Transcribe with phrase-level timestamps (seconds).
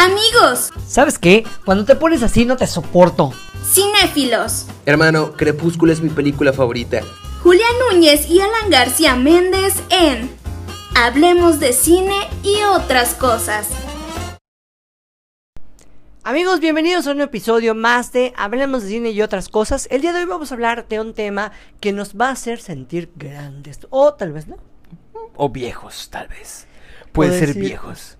[0.00, 1.44] Amigos, ¿Sabes qué?
[1.66, 3.34] Cuando te pones así no te soporto.
[3.62, 7.02] cinéfilos, Hermano, Crepúsculo es mi película favorita.
[7.42, 10.30] Julián Núñez y Alan García Méndez en
[10.96, 13.68] Hablemos de cine y otras cosas.
[16.24, 19.86] Amigos, bienvenidos a un episodio más de Hablemos de cine y otras cosas.
[19.90, 22.62] El día de hoy vamos a hablar de un tema que nos va a hacer
[22.62, 23.80] sentir grandes.
[23.90, 24.56] O tal vez no.
[25.36, 26.66] O viejos, tal vez.
[27.12, 27.52] Puede ser.
[27.52, 28.16] viejos.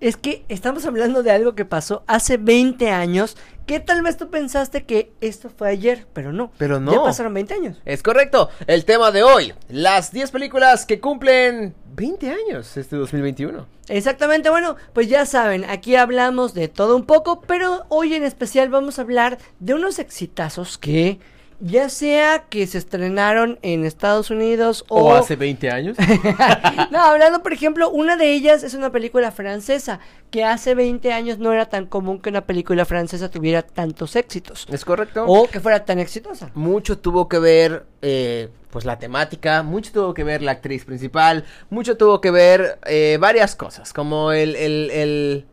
[0.00, 3.36] Es que estamos hablando de algo que pasó hace 20 años.
[3.66, 6.52] Que tal vez tú pensaste que esto fue ayer, pero no.
[6.56, 6.92] Pero no.
[6.92, 7.78] Ya pasaron 20 años.
[7.84, 8.48] Es correcto.
[8.68, 13.66] El tema de hoy, las 10 películas que cumplen 20 años este 2021.
[13.88, 18.68] Exactamente, bueno, pues ya saben, aquí hablamos de todo un poco, pero hoy en especial
[18.68, 21.18] vamos a hablar de unos exitazos que
[21.60, 25.04] ya sea que se estrenaron en Estados Unidos o...
[25.04, 25.96] ¿O hace 20 años?
[26.90, 30.00] no, hablando, por ejemplo, una de ellas es una película francesa,
[30.30, 34.66] que hace 20 años no era tan común que una película francesa tuviera tantos éxitos.
[34.70, 35.24] es correcto.
[35.26, 36.50] O que fuera tan exitosa.
[36.54, 41.44] Mucho tuvo que ver, eh, pues la temática, mucho tuvo que ver la actriz principal,
[41.70, 45.46] mucho tuvo que ver eh, varias cosas, como el, el, el,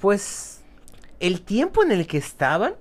[0.00, 0.62] pues,
[1.20, 2.74] el tiempo en el que estaban.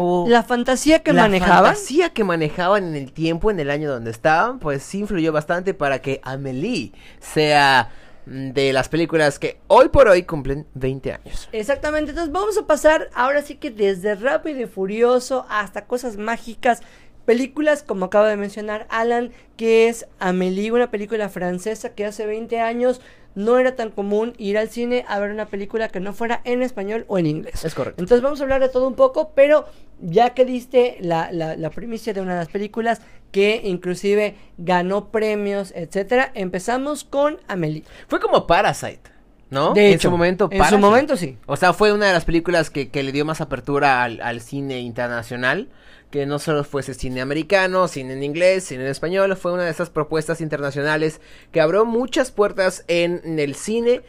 [0.00, 1.64] O La fantasía que la manejaban.
[1.64, 5.74] fantasía que manejaban en el tiempo, en el año donde estaban, pues sí influyó bastante
[5.74, 7.90] para que Amelie sea
[8.26, 11.48] mm, de las películas que hoy por hoy cumplen 20 años.
[11.50, 16.80] Exactamente, entonces vamos a pasar ahora sí que desde Rápido y Furioso hasta cosas mágicas,
[17.24, 22.60] películas como acaba de mencionar Alan, que es Amélie, una película francesa que hace 20
[22.60, 23.00] años
[23.38, 26.60] no era tan común ir al cine a ver una película que no fuera en
[26.60, 27.64] español o en inglés.
[27.64, 28.02] Es correcto.
[28.02, 29.64] Entonces vamos a hablar de todo un poco, pero
[30.00, 33.00] ya que diste la, la, la primicia de una de las películas
[33.30, 37.84] que inclusive ganó premios, etcétera, empezamos con Amélie.
[38.08, 39.08] Fue como Parasite,
[39.50, 39.72] ¿no?
[39.72, 41.38] De en hecho, su momento, en su momento sí.
[41.46, 44.40] O sea, fue una de las películas que, que le dio más apertura al, al
[44.40, 45.68] cine internacional.
[46.10, 49.36] Que no solo fuese cine americano, cine en inglés, cine en español.
[49.36, 51.20] Fue una de esas propuestas internacionales
[51.52, 54.00] que abrió muchas puertas en el cine.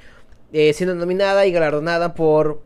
[0.51, 2.63] eh, siendo nominada y galardonada por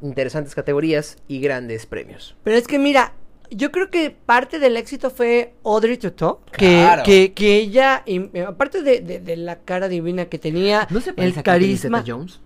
[0.00, 2.34] interesantes categorías y grandes premios.
[2.42, 3.12] Pero es que mira,
[3.50, 7.02] yo creo que parte del éxito fue Audrey Tautou, que, Claro.
[7.02, 11.12] que, que ella, eh, aparte de, de- de la cara divina que tenía, ¿No se
[11.16, 12.40] el a carisma, Zeta-Jones?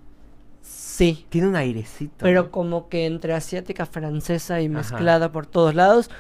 [0.97, 2.14] Sí, Tiene un airecito.
[2.19, 4.75] pero como que entre asiática, francesa y Ajá.
[4.75, 6.10] mezclada por todos lados,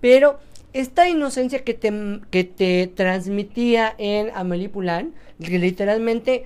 [0.00, 0.38] pero
[0.72, 1.92] esta inocencia que te,
[2.30, 5.14] que te transmitía en Amélie Poulain,
[5.44, 6.44] que literalmente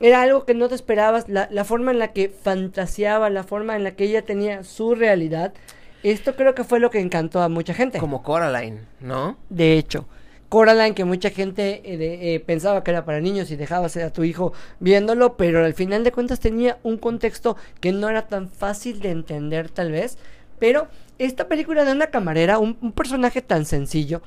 [0.00, 3.76] era algo que no te esperabas, la, la forma en la que fantaseaba, la forma
[3.76, 5.54] en la que ella tenía su realidad,
[6.02, 7.98] esto creo que fue lo que encantó a mucha gente.
[7.98, 9.36] Como Coraline, ¿no?
[9.48, 10.06] De hecho,
[10.52, 14.12] Coraline, que mucha gente eh, de- eh, pensaba que era para niños y dejabas a
[14.12, 18.50] tu hijo viéndolo, pero al final de cuentas tenía un contexto que no era tan
[18.50, 20.18] fácil de entender tal vez.
[20.58, 24.20] Pero esta película de una camarera, un, un personaje tan sencillo,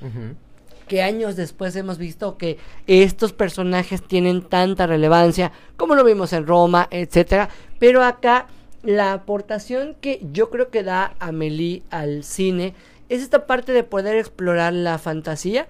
[0.88, 6.48] que años después hemos visto que estos personajes tienen tanta relevancia, como lo vimos en
[6.48, 8.48] Roma, etcétera, pero acá
[8.82, 12.74] la aportación que yo creo que da Amélie al cine
[13.10, 15.68] es esta parte de poder explorar la fantasía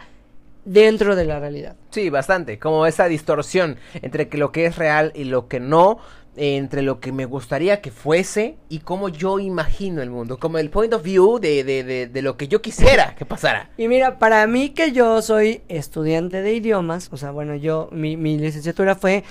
[0.65, 1.75] dentro de la realidad.
[1.91, 2.59] Sí, bastante.
[2.59, 5.99] Como esa distorsión entre que lo que es real y lo que no,
[6.37, 10.69] entre lo que me gustaría que fuese y cómo yo imagino el mundo, como el
[10.69, 13.69] point of view de, de, de, de lo que yo quisiera que pasara.
[13.77, 18.17] Y mira, para mí que yo soy estudiante de idiomas, o sea, bueno, yo, mi,
[18.17, 19.23] mi licenciatura fue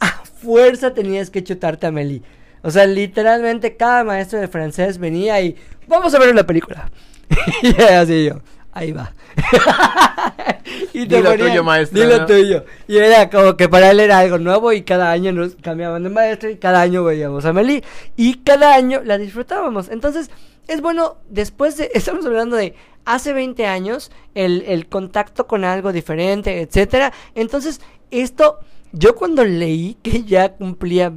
[0.00, 2.22] a fuerza tenías que chutarte a Amélie.
[2.62, 6.90] O sea, literalmente cada maestro de francés venía y vamos a ver una película.
[7.62, 8.40] y así yo,
[8.72, 9.12] ahí va.
[10.92, 12.26] y Dilo tuyo, maestro, Dilo ¿no?
[12.26, 12.64] tuyo.
[12.86, 16.10] Y era como que para él era algo nuevo y cada año nos cambiaban de
[16.10, 17.82] maestro y cada año veíamos a Amélie.
[18.16, 19.88] Y cada año la disfrutábamos.
[19.88, 20.30] Entonces,
[20.68, 25.92] es bueno, después de, estamos hablando de hace 20 años, el, el contacto con algo
[25.92, 27.12] diferente, etcétera.
[27.34, 27.80] Entonces,
[28.10, 28.58] esto,
[28.92, 31.12] yo cuando leí que ya cumplía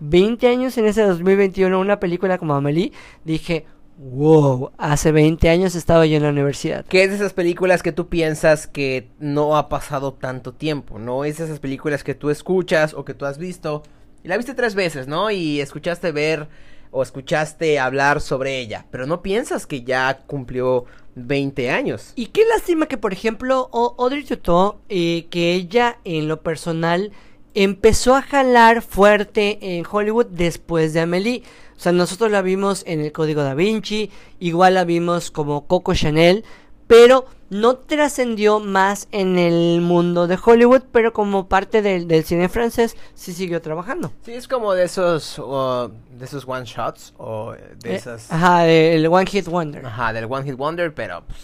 [0.00, 2.92] 20 años en ese 2021 una película como Amélie,
[3.24, 3.66] dije,
[3.98, 6.84] wow, hace 20 años estaba yo en la universidad.
[6.86, 11.24] Que es de esas películas que tú piensas que no ha pasado tanto tiempo, ¿no?
[11.24, 13.82] Es de esas películas que tú escuchas o que tú has visto
[14.26, 15.30] y la viste tres veces, ¿no?
[15.30, 16.48] Y escuchaste ver
[16.90, 20.84] o escuchaste hablar sobre ella, pero no piensas que ya cumplió
[21.14, 22.12] 20 años.
[22.16, 27.12] Y qué lástima que, por ejemplo, Audrey Tautou, eh, que ella en lo personal
[27.54, 31.42] empezó a jalar fuerte en Hollywood después de Amélie.
[31.76, 35.94] O sea, nosotros la vimos en el Código Da Vinci, igual la vimos como Coco
[35.94, 36.44] Chanel,
[36.86, 42.48] pero no trascendió más en el mundo de Hollywood, pero como parte del, del cine
[42.48, 44.12] francés sí siguió trabajando.
[44.22, 48.32] Sí, es como de esos, uh, de esos one shots o de Eh, esas...
[48.32, 49.84] ajá, el One Hit Wonder.
[49.84, 51.38] Ajá, del One Hit Wonder, pero pues,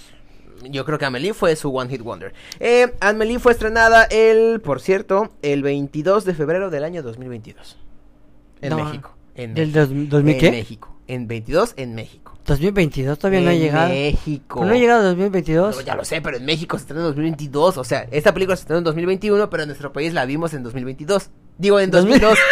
[0.72, 2.32] yo creo que Amelie fue su One Hit Wonder.
[2.58, 7.78] Eh, Amelie fue estrenada el, por cierto, el 22 de febrero del año 2022.
[8.60, 9.14] En No, México.
[9.34, 9.86] En ¿Del México.
[9.94, 10.50] dos- 2000 en qué?
[10.50, 10.96] México.
[11.08, 12.38] En 22 en México.
[12.46, 13.88] 2022 todavía no ha en llegado.
[13.88, 14.60] México.
[14.60, 15.76] ¿Pero no ha llegado 2022?
[15.76, 17.76] No, ya lo sé, pero en México se estrenó en 2022.
[17.78, 20.62] O sea, esta película se estrenó en 2021, pero en nuestro país la vimos en
[20.62, 21.30] 2022.
[21.58, 22.38] Digo, en 2002.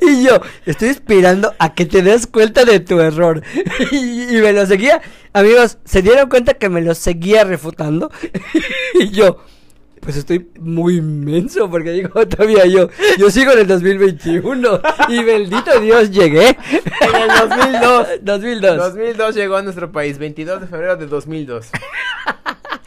[0.00, 3.42] Y yo estoy esperando a que te des cuenta de tu error.
[3.90, 5.00] y, y me lo seguía.
[5.32, 8.10] Amigos, ¿se dieron cuenta que me lo seguía refutando?
[8.94, 9.38] y yo,
[10.04, 15.80] pues estoy muy inmenso porque digo todavía yo, yo sigo en el 2021 y bendito
[15.80, 16.48] Dios llegué.
[17.00, 18.08] en el 2002.
[18.22, 18.76] 2002.
[18.76, 21.70] 2002 llegó a nuestro país, 22 de febrero de 2002.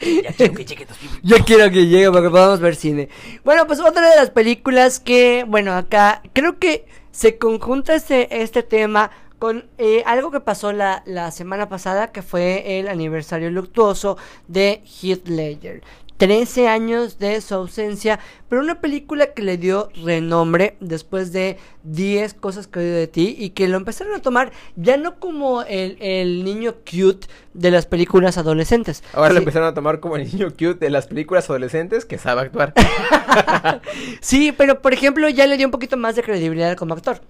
[0.00, 1.20] ya quiero que llegue 2022.
[1.22, 3.08] Yo quiero que llegue para que podamos ver cine.
[3.44, 8.62] Bueno, pues otra de las películas que, bueno, acá creo que se conjunta este, este
[8.62, 9.10] tema
[9.40, 14.82] con eh, algo que pasó la, la semana pasada, que fue el aniversario luctuoso de
[14.84, 15.82] Heath Ledger.
[16.18, 18.18] 13 años de su ausencia,
[18.48, 23.36] pero una película que le dio renombre después de 10 cosas que oído de ti
[23.38, 27.86] y que lo empezaron a tomar ya no como el, el niño cute de las
[27.86, 29.04] películas adolescentes.
[29.12, 32.42] Ahora lo empezaron a tomar como el niño cute de las películas adolescentes que sabe
[32.42, 32.74] actuar.
[34.20, 37.20] Sí, pero por ejemplo ya le dio un poquito más de credibilidad como actor.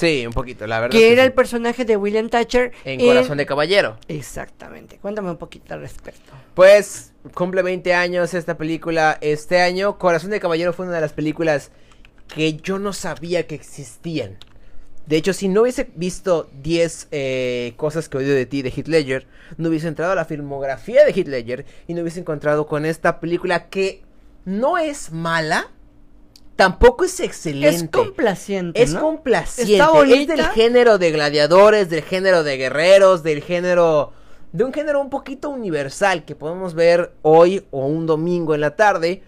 [0.00, 0.98] Sí, un poquito, la verdad.
[0.98, 1.26] Que era sí.
[1.26, 3.98] el personaje de William Thatcher En Corazón de Caballero.
[4.08, 4.96] Exactamente.
[4.96, 6.32] Cuéntame un poquito al respecto.
[6.54, 9.98] Pues cumple 20 años esta película este año.
[9.98, 11.70] Corazón de Caballero fue una de las películas
[12.34, 14.38] que yo no sabía que existían.
[15.06, 18.70] De hecho, si no hubiese visto 10 eh, cosas que he oído de ti de
[18.70, 19.26] Heath Ledger,
[19.58, 23.20] no hubiese entrado a la filmografía de Heath Ledger y no hubiese encontrado con esta
[23.20, 24.02] película que
[24.46, 25.70] no es mala,
[26.56, 27.76] tampoco es excelente.
[27.76, 28.82] Es complaciente.
[28.82, 29.00] Es ¿no?
[29.00, 29.72] complaciente.
[29.72, 34.12] Está Es del género de gladiadores, del género de guerreros, del género.
[34.52, 38.74] De un género un poquito universal que podemos ver hoy o un domingo en la
[38.74, 39.22] tarde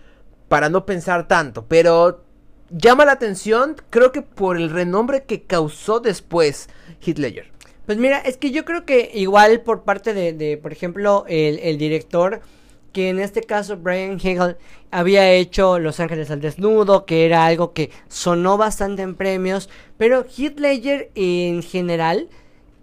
[0.48, 1.66] para no pensar tanto.
[1.68, 2.24] Pero
[2.70, 6.68] llama la atención, creo que por el renombre que causó después
[7.06, 7.50] Ledger.
[7.86, 11.58] Pues mira, es que yo creo que igual por parte de, de, por ejemplo, el,
[11.58, 12.40] el director,
[12.92, 14.56] que en este caso Brian Hegel
[14.90, 20.24] había hecho Los Ángeles al Desnudo, que era algo que sonó bastante en premios, pero
[20.24, 20.60] Heath
[21.14, 22.28] en general,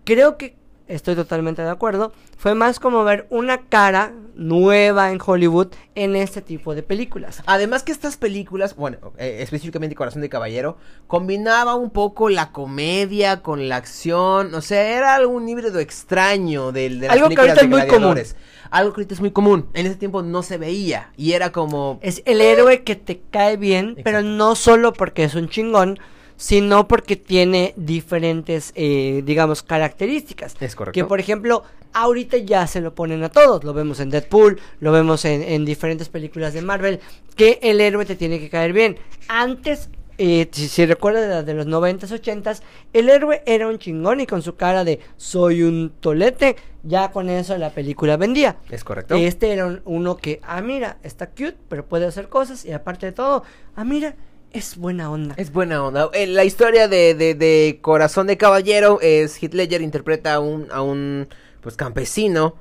[0.03, 0.58] creo que
[0.89, 6.41] estoy totalmente de acuerdo, fue más como ver una cara nueva en Hollywood en este
[6.41, 7.43] tipo de películas.
[7.45, 10.77] Además que estas películas, bueno, eh, específicamente Corazón de Caballero,
[11.07, 16.99] combinaba un poco la comedia con la acción, o sea, era algún híbrido extraño del
[16.99, 18.23] de las Algo que películas ahorita de es muy común.
[18.71, 19.69] Algo que ahorita es muy común.
[19.73, 23.57] En ese tiempo no se veía y era como Es el héroe que te cae
[23.57, 25.99] bien, pero no solo porque es un chingón,
[26.39, 30.55] sino porque tiene diferentes, eh, digamos, características.
[30.61, 30.93] Es correcto.
[30.97, 33.65] Que, por ejemplo, ahorita ya se lo ponen a todos.
[33.65, 37.01] Lo vemos en Deadpool, lo vemos en, en diferentes películas de Marvel,
[37.35, 38.97] que el héroe te tiene que caer bien.
[39.27, 42.61] Antes, eh, si, si recuerdas de, los 90s, 80s,
[42.93, 47.29] el héroe era un chingón y con su cara de soy un tolete, ya con
[47.29, 48.55] eso la película vendía.
[48.71, 49.15] es correcto.
[49.15, 52.63] Este era un- uno que, ah, mira, está cute, pero puede hacer cosas.
[52.63, 53.43] Y aparte de todo,
[53.75, 54.15] ah, mira,
[54.51, 55.35] es buena onda.
[55.37, 56.09] Es buena onda.
[56.13, 60.67] Eh, la historia de, de, de Corazón de Caballero es Heath Ledger interpreta a un,
[60.71, 61.27] a un
[61.61, 62.55] pues campesino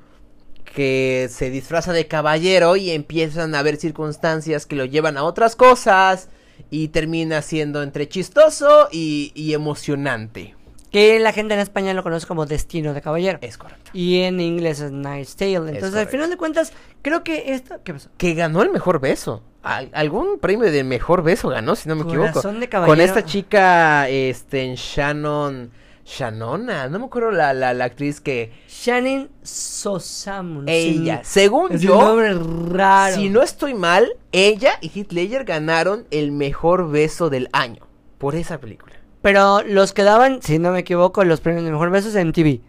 [0.73, 5.55] que se disfraza de caballero y empiezan a haber circunstancias que lo llevan a otras
[5.55, 6.29] cosas
[6.69, 10.55] y termina siendo entre chistoso y, y emocionante.
[10.91, 13.37] Que la gente en España lo conoce como Destino de Caballero.
[13.41, 13.91] Es correcto.
[13.93, 15.55] Y en inglés es Knight's Tale.
[15.55, 17.79] Entonces, al final de cuentas, creo que esto.
[17.83, 18.09] ¿Qué pasó?
[18.17, 19.43] Que ganó el mejor beso.
[19.61, 22.29] Al- algún premio de mejor beso ganó, si no me equivoco.
[22.31, 23.05] Corazón de Con caballero.
[23.05, 25.71] esta chica, este, Shannon.
[26.05, 28.51] Shannona, no me acuerdo la, la, la actriz que.
[28.67, 30.65] Shannon Sosamun.
[30.67, 33.15] Ella, Sí, según es yo, un nombre raro.
[33.15, 37.85] si no estoy mal, ella y Heath Ledger ganaron el mejor beso del año
[38.17, 38.95] por esa película.
[39.21, 42.61] Pero los que daban, si no me equivoco, los premios de mejor besos en TV.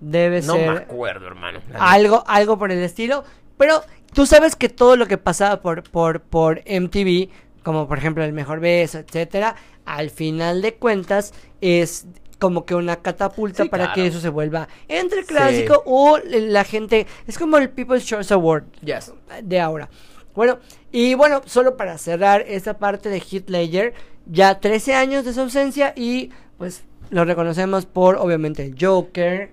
[0.00, 0.76] Debe No me ser.
[0.76, 1.60] acuerdo, hermano.
[1.78, 3.24] algo, algo por el estilo.
[3.56, 3.82] Pero
[4.14, 7.28] tú sabes que todo lo que pasaba por, por, por MTV,
[7.62, 12.06] como por ejemplo el mejor beso, etcétera, al final de cuentas es
[12.38, 13.94] como que una catapulta Sí, para claro.
[13.94, 17.06] que eso se vuelva entre clásico o la gente.
[17.26, 19.12] Es como el People's Choice Award Yes.
[19.42, 19.88] de ahora.
[20.34, 20.58] Bueno,
[20.90, 23.94] y bueno, solo para cerrar esta parte de Heath Ledger,
[24.26, 29.52] ya 13 años de su ausencia y pues lo reconocemos por obviamente Joker,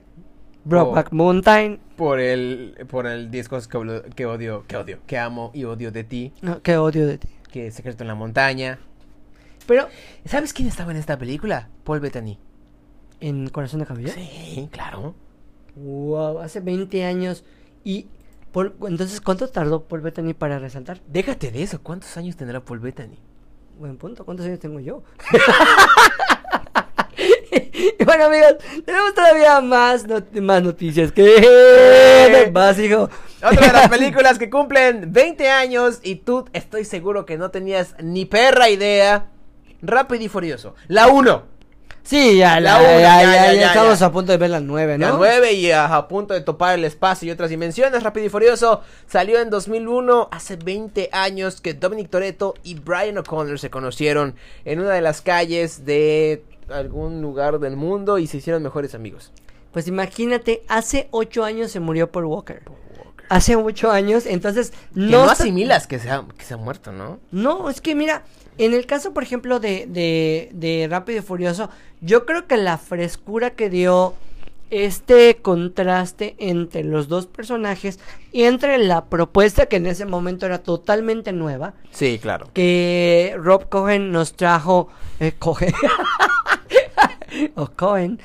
[0.63, 1.79] Brokeback Mountain.
[1.95, 5.91] Por el, por el 10 cosas que, que odio, que odio, que amo y odio
[5.91, 7.29] de ti, No, qué odio de ti.
[7.51, 8.79] que Secreto en la Montaña.
[9.67, 9.87] Pero
[10.25, 11.69] ¿Sabes quién estaba en esta película?
[11.83, 12.37] Paul Bettany.
[13.19, 14.09] en Corazón de Caballo.
[14.09, 15.13] Sí, claro.
[15.75, 17.43] Wow, hace 20 años.
[17.83, 18.07] Y
[18.51, 20.99] Paul- entonces, ¿cuánto tardó Paul Bettany para resaltar?
[21.07, 23.17] Déjate de eso, ¿cuántos años tendrá Paul Bettany?
[23.79, 25.03] Buen punto, ¿cuántos años tengo yo?
[27.51, 28.55] y bueno, amigos,
[28.85, 31.11] tenemos todavía más, not- más noticias.
[31.11, 33.09] ¿Qué más, hijo?
[33.43, 37.95] Otra de las películas que cumplen 20 años y tú estoy seguro que no tenías
[38.01, 39.27] ni perra idea.
[39.81, 40.75] Rápido y Furioso.
[40.87, 41.51] La 1.
[42.03, 44.97] Sí, ya, La la, ya, ya, ya, ya, estamos a punto de ver la 9,
[44.97, 45.05] ¿no?
[45.07, 48.01] La 9 y a, a punto de topar el espacio y otras dimensiones.
[48.01, 53.59] Rápido y Furioso salió en 2001, hace 20 años que Dominic Toretto y Brian O'Connor
[53.59, 54.33] se conocieron
[54.65, 59.31] en una de las calles de algún lugar del mundo y se hicieron mejores amigos.
[59.71, 62.61] Pues imagínate, hace 8 años se murió Paul Walker.
[63.29, 66.91] Hace 8 años, entonces Que no, no, asimilas que se, ha, que se ha muerto,
[66.91, 67.19] ¿no?
[67.31, 68.23] No, es que mira,
[68.57, 71.69] en el caso, por ejemplo, de, de, de Rápido y Furioso,
[72.01, 74.13] yo creo que la frescura que dio
[74.69, 77.99] este contraste entre los dos personajes
[78.31, 82.47] y entre la propuesta que en ese momento era totalmente nueva, Sí, claro.
[82.53, 84.87] que Rob Cohen nos trajo,
[85.19, 85.73] eh, Cohen,
[87.55, 88.19] o Cohen,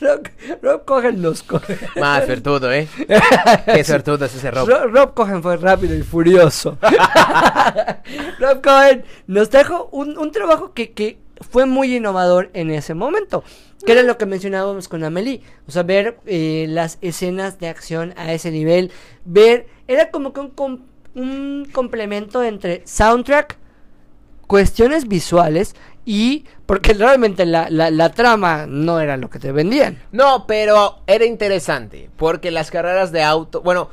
[0.00, 0.28] Rob,
[0.62, 1.78] Rob Cohen nos coge.
[2.00, 2.88] Más suertudo, ¿eh?
[3.66, 4.68] Qué suertudo es ese Rob.
[4.68, 6.78] Ro- Rob Cohen fue rápido y furioso.
[8.38, 11.18] Rob Cohen nos trajo un, un trabajo que, que
[11.50, 13.44] fue muy innovador en ese momento.
[13.84, 15.42] Que era lo que mencionábamos con Amelie.
[15.68, 18.90] O sea, ver eh, las escenas de acción a ese nivel.
[19.24, 19.66] Ver.
[19.88, 20.80] Era como que un, com-
[21.14, 23.58] un complemento entre soundtrack,
[24.46, 26.44] cuestiones visuales y.
[26.66, 30.00] Porque realmente la, la, la trama no era lo que te vendían.
[30.12, 33.90] No, pero era interesante, porque las carreras de auto, bueno,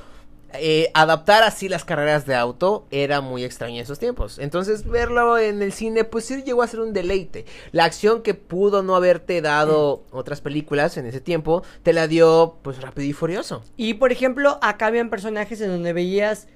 [0.54, 4.38] eh, adaptar así las carreras de auto era muy extraño en esos tiempos.
[4.40, 7.46] Entonces, verlo en el cine, pues sí llegó a ser un deleite.
[7.72, 12.58] La acción que pudo no haberte dado otras películas en ese tiempo, te la dio,
[12.64, 13.64] pues, rápido y furioso.
[13.78, 16.48] Y por ejemplo, acá habían personajes en donde veías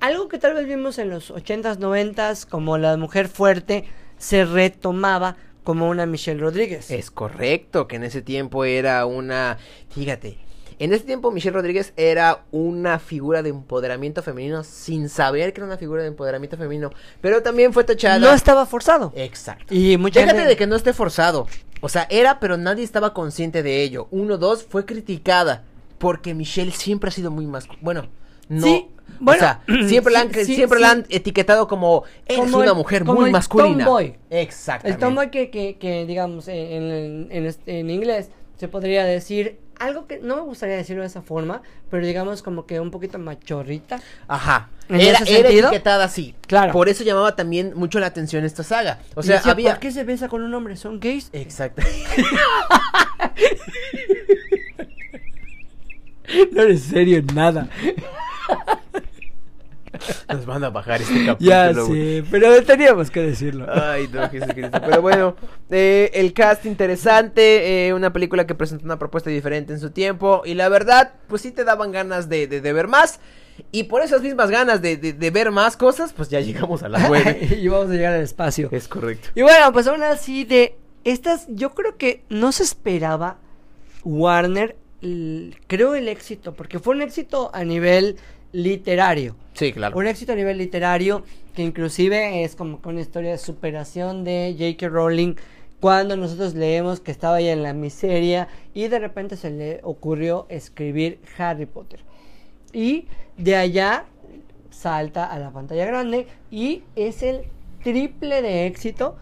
[0.00, 3.84] algo que tal vez vimos en los 80s, 90s, como la mujer fuerte,
[4.22, 6.90] se retomaba como una Michelle Rodríguez.
[6.90, 9.58] Es correcto que en ese tiempo era una,
[9.90, 10.38] fíjate,
[10.78, 15.66] en ese tiempo Michelle Rodríguez era una figura de empoderamiento femenino sin saber que era
[15.66, 18.18] una figura de empoderamiento femenino, pero también fue tachada.
[18.18, 19.12] no estaba forzado.
[19.16, 19.72] Exacto.
[19.74, 21.46] Y mucha Déjate gente- de que no esté forzado.
[21.80, 24.06] O sea, era, pero nadie estaba consciente de ello.
[24.12, 25.64] Uno, dos, fue criticada.
[25.98, 27.66] Porque Michelle siempre ha sido muy más.
[27.80, 28.08] Bueno,
[28.48, 28.62] no.
[28.66, 28.88] Sí,
[29.20, 30.82] bueno, o sea, siempre, la, han, sí, sí, siempre sí.
[30.82, 32.04] la han etiquetado como.
[32.36, 33.84] Como una el- mujer como muy el masculina.
[33.84, 34.16] tomboy.
[34.30, 34.90] Exactamente.
[34.90, 36.56] El tomboy que, que, que digamos, en,
[36.90, 41.22] en, en en inglés se podría decir algo que no me gustaría decirlo de esa
[41.22, 44.00] forma, pero digamos como que un poquito machorrita.
[44.28, 44.68] Ajá.
[44.88, 46.34] ¿En Era, ese era etiquetada así.
[46.46, 46.72] Claro.
[46.72, 49.00] Por eso llamaba también mucho la atención esta saga.
[49.16, 49.70] O sea, decía, había.
[49.72, 50.76] ¿Por qué se besa con un hombre?
[50.76, 51.30] ¿Son gays?
[51.32, 51.82] Exacto.
[56.52, 57.68] No eres serio en nada.
[60.28, 61.50] Nos van a bajar este capítulo.
[61.50, 63.66] Ya sé, pero teníamos que decirlo.
[63.72, 64.78] Ay, no, Jesucristo.
[64.84, 65.36] Pero bueno,
[65.70, 70.42] eh, el cast interesante, eh, una película que presentó una propuesta diferente en su tiempo.
[70.44, 73.20] Y la verdad, pues sí te daban ganas de, de- de ver más.
[73.70, 76.88] Y por esas mismas ganas de, de- de ver más cosas, pues ya llegamos a
[76.88, 77.48] las nueve.
[77.60, 78.68] y vamos a llegar al espacio.
[78.72, 79.28] es correcto.
[79.34, 83.36] Y bueno, pues aún así de estas, yo creo que no se esperaba
[84.04, 84.76] Warner,
[85.66, 88.16] creo el éxito, porque fue un éxito a nivel
[88.52, 89.36] literario.
[89.54, 89.96] Sí, claro.
[89.98, 91.22] Un éxito a nivel literario
[91.54, 94.88] que inclusive es como una historia de superación de J.K.
[94.88, 95.34] Rowling
[95.80, 100.46] cuando nosotros leemos que estaba ya en la miseria y de repente se le ocurrió
[100.48, 102.00] escribir Harry Potter.
[102.72, 103.06] Y
[103.36, 104.04] de allá
[104.70, 107.42] salta a la pantalla grande y es el
[107.82, 109.16] triple de éxito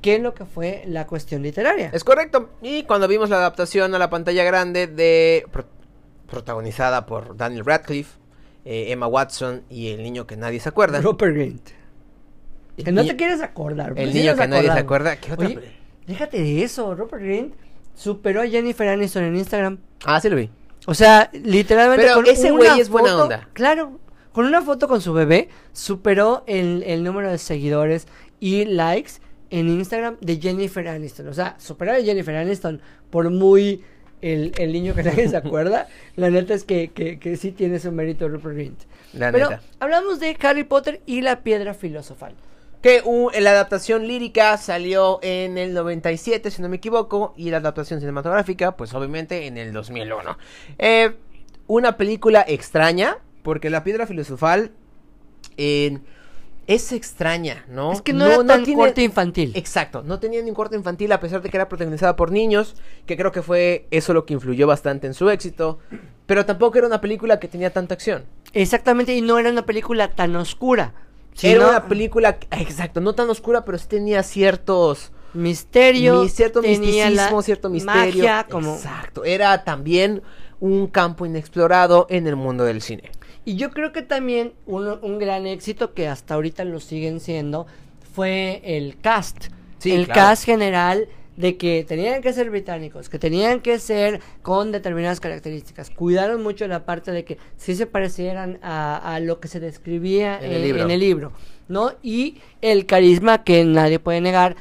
[0.00, 1.90] que lo que fue la cuestión literaria.
[1.92, 2.50] Es correcto.
[2.60, 5.64] Y cuando vimos la adaptación a la pantalla grande de pro-
[6.28, 8.18] protagonizada por Daniel Radcliffe,
[8.64, 11.00] eh, Emma Watson y el niño que nadie se acuerda.
[11.00, 11.68] Rupert Grint.
[12.76, 13.88] Que no te quieres acordar.
[13.90, 15.16] el pues niño que nadie se acuerda.
[15.16, 15.72] ¿Qué otra Oye, pe-
[16.06, 16.94] déjate de eso.
[16.94, 17.54] Rupert Grint
[17.94, 19.78] superó a Jennifer Aniston en Instagram.
[20.04, 20.48] Ah, sí lo vi.
[20.86, 22.04] O sea, literalmente.
[22.04, 23.48] Pero con ese güey es buena foto- onda.
[23.52, 23.98] Claro.
[24.32, 28.06] Con una foto con su bebé, superó el, el número de seguidores
[28.40, 29.12] y likes
[29.50, 31.28] en Instagram de Jennifer Aniston.
[31.28, 33.82] O sea, superar a Jennifer Aniston por muy
[34.22, 35.88] el, el niño que nadie se acuerda.
[36.16, 38.80] La neta es que, que, que sí tiene su mérito Rupert Grint.
[39.12, 39.62] La Pero neta.
[39.80, 42.34] hablamos de Harry Potter y la piedra filosofal.
[42.80, 47.58] Que uh, la adaptación lírica salió en el 97, si no me equivoco, y la
[47.58, 50.36] adaptación cinematográfica, pues obviamente en el 2001.
[50.78, 51.12] Eh,
[51.68, 54.72] una película extraña, porque la piedra filosofal
[55.56, 56.02] en
[56.66, 57.92] es extraña, ¿no?
[57.92, 59.52] Es que no, era tan corte infantil.
[59.54, 62.76] Exacto, no tenía ni un corte infantil a pesar de que era protagonizada por niños,
[63.06, 65.78] que creo que fue eso lo que influyó bastante en su éxito,
[66.26, 68.24] pero tampoco era una película que tenía tanta acción.
[68.52, 70.94] Exactamente, y no era una película tan oscura.
[71.42, 77.42] Era una película, exacto, no tan oscura, pero sí tenía ciertos misterios, cierto tenía misticismo,
[77.42, 78.24] cierto misterio.
[78.24, 78.74] Magia, como...
[78.74, 80.22] Exacto, era también
[80.60, 83.10] un campo inexplorado en el mundo del cine.
[83.44, 87.66] Y yo creo que también un, gran éxito que hasta ahorita lo siguen siendo
[88.14, 89.46] fue el cast.
[89.84, 95.18] el cast general de que tenían que ser británicos, que tenían que ser con determinadas
[95.18, 95.90] características.
[95.90, 100.52] Cuidaron mucho la parte de que sí se parecieran a, lo que se describía en,
[100.52, 100.82] el libro.
[100.82, 101.32] en el libro,
[101.68, 101.92] ¿no?
[102.02, 104.56] Y el carisma que nadie puede negar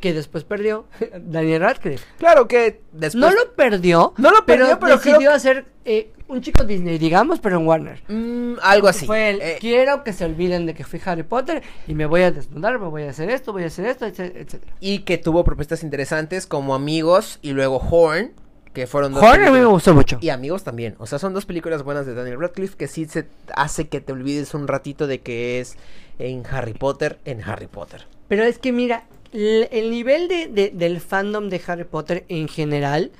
[0.00, 0.86] que después perdió
[1.20, 2.04] Daniel Radcliffe.
[2.18, 3.20] Claro que después...
[3.20, 7.58] No lo perdió, no lo perdió, pero, decidió hacer eh, un chico Disney, digamos, pero
[7.58, 8.02] en Warner.
[8.08, 9.06] Mm, algo así.
[9.06, 12.22] Fue el, eh, quiero que se olviden de que fui Harry Potter y me voy
[12.22, 14.62] a desnudar, me voy a hacer esto, voy a hacer esto, etcétera.
[14.80, 18.32] Y que tuvo propuestas interesantes como Amigos y luego Horn,
[18.72, 20.18] que fueron dos Horn a mí me gustó mucho.
[20.20, 20.94] Y Amigos también.
[20.98, 24.12] O sea, son dos películas buenas de Daniel Radcliffe que sí se hace que te
[24.12, 25.76] olvides un ratito de que es
[26.18, 28.06] en Harry Potter, en Harry Potter.
[28.28, 33.12] Pero es que mira, el nivel de, del fandom de Harry Potter en general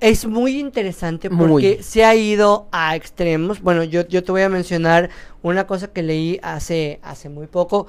[0.00, 3.60] es muy interesante porque se ha ido a extremos.
[3.60, 5.10] Bueno, yo, yo te voy a mencionar
[5.42, 7.86] una cosa que leí hace, hace muy poco,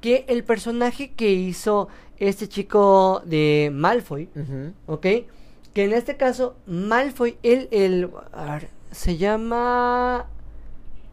[0.00, 4.28] que el personaje que hizo este chico de Malfoy,
[4.86, 5.06] ¿ok?
[5.72, 10.26] Que en este caso, Malfoy, él, el, a ver, se llama...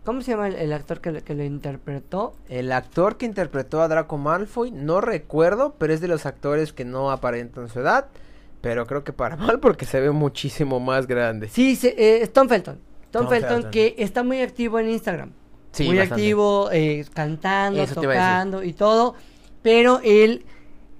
[0.07, 2.33] ¿Cómo se llama el, actor que, que, lo interpretó?
[2.47, 6.85] El actor que interpretó a Draco Malfoy, no recuerdo, pero es de los actores que
[6.85, 8.05] no aparentan su edad.
[8.61, 11.49] Pero creo que para mal porque se ve muchísimo más grande.
[11.49, 12.79] Sí, eh, Tom Felton.
[13.11, 15.33] Tom, Felton, que está muy activo en Instagram.
[15.73, 19.13] Sí, muy activo, eh, cantando, tocando y todo.
[19.61, 20.45] Pero él,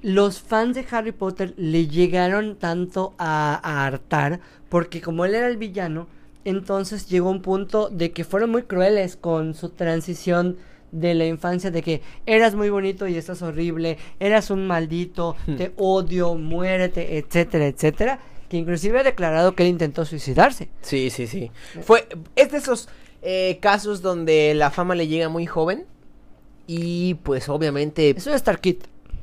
[0.01, 5.47] los fans de Harry Potter le llegaron tanto a, a hartar porque como él era
[5.47, 6.07] el villano,
[6.49, 10.57] entonces llegó un punto de que fueron muy crueles con su transición
[10.91, 15.55] de la infancia de que eras muy bonito y estás horrible, eras un maldito, hmm.
[15.55, 20.69] te odio, muérete, etcétera, etcétera, que inclusive ha declarado que él intentó suicidarse.
[20.81, 21.51] Sí, sí, sí.
[21.81, 22.07] Fue
[22.37, 22.87] es de esos
[23.21, 25.85] eh, casos donde la fama le llega muy joven
[26.65, 28.77] y pues obviamente es un Star Kid.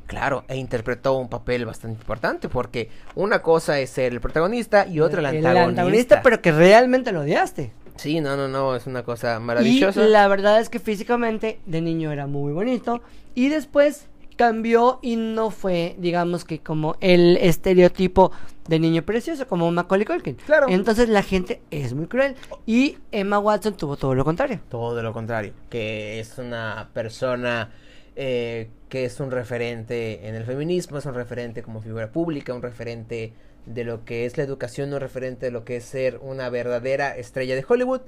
[0.07, 5.01] Claro, e interpretó un papel bastante importante porque una cosa es ser el protagonista y
[5.01, 5.63] otra el antagonista.
[5.63, 7.73] El antagonista, pero que realmente lo odiaste.
[7.97, 10.05] Sí, no, no, no, es una cosa maravillosa.
[10.05, 13.01] Y la verdad es que físicamente de niño era muy bonito
[13.35, 18.33] y después cambió y no fue, digamos que como el estereotipo
[18.69, 20.35] de niño precioso, como Macaulay Culkin.
[20.35, 20.67] Claro.
[20.69, 22.35] Entonces la gente es muy cruel
[22.67, 24.61] y Emma Watson tuvo todo lo contrario.
[24.69, 27.71] Todo lo contrario, que es una persona
[28.17, 32.63] eh, que es un referente en el feminismo, es un referente como figura pública, un
[32.63, 33.33] referente
[33.67, 37.17] de lo que es la educación, un referente de lo que es ser una verdadera
[37.17, 38.03] estrella de Hollywood,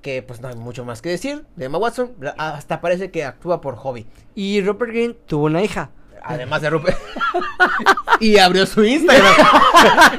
[0.00, 3.60] que pues no hay mucho más que decir, de Emma Watson, hasta parece que actúa
[3.60, 4.06] por hobby.
[4.34, 5.90] Y Rupert Green tuvo una hija.
[6.22, 6.96] Además de Rupert.
[8.18, 9.34] y abrió su Instagram.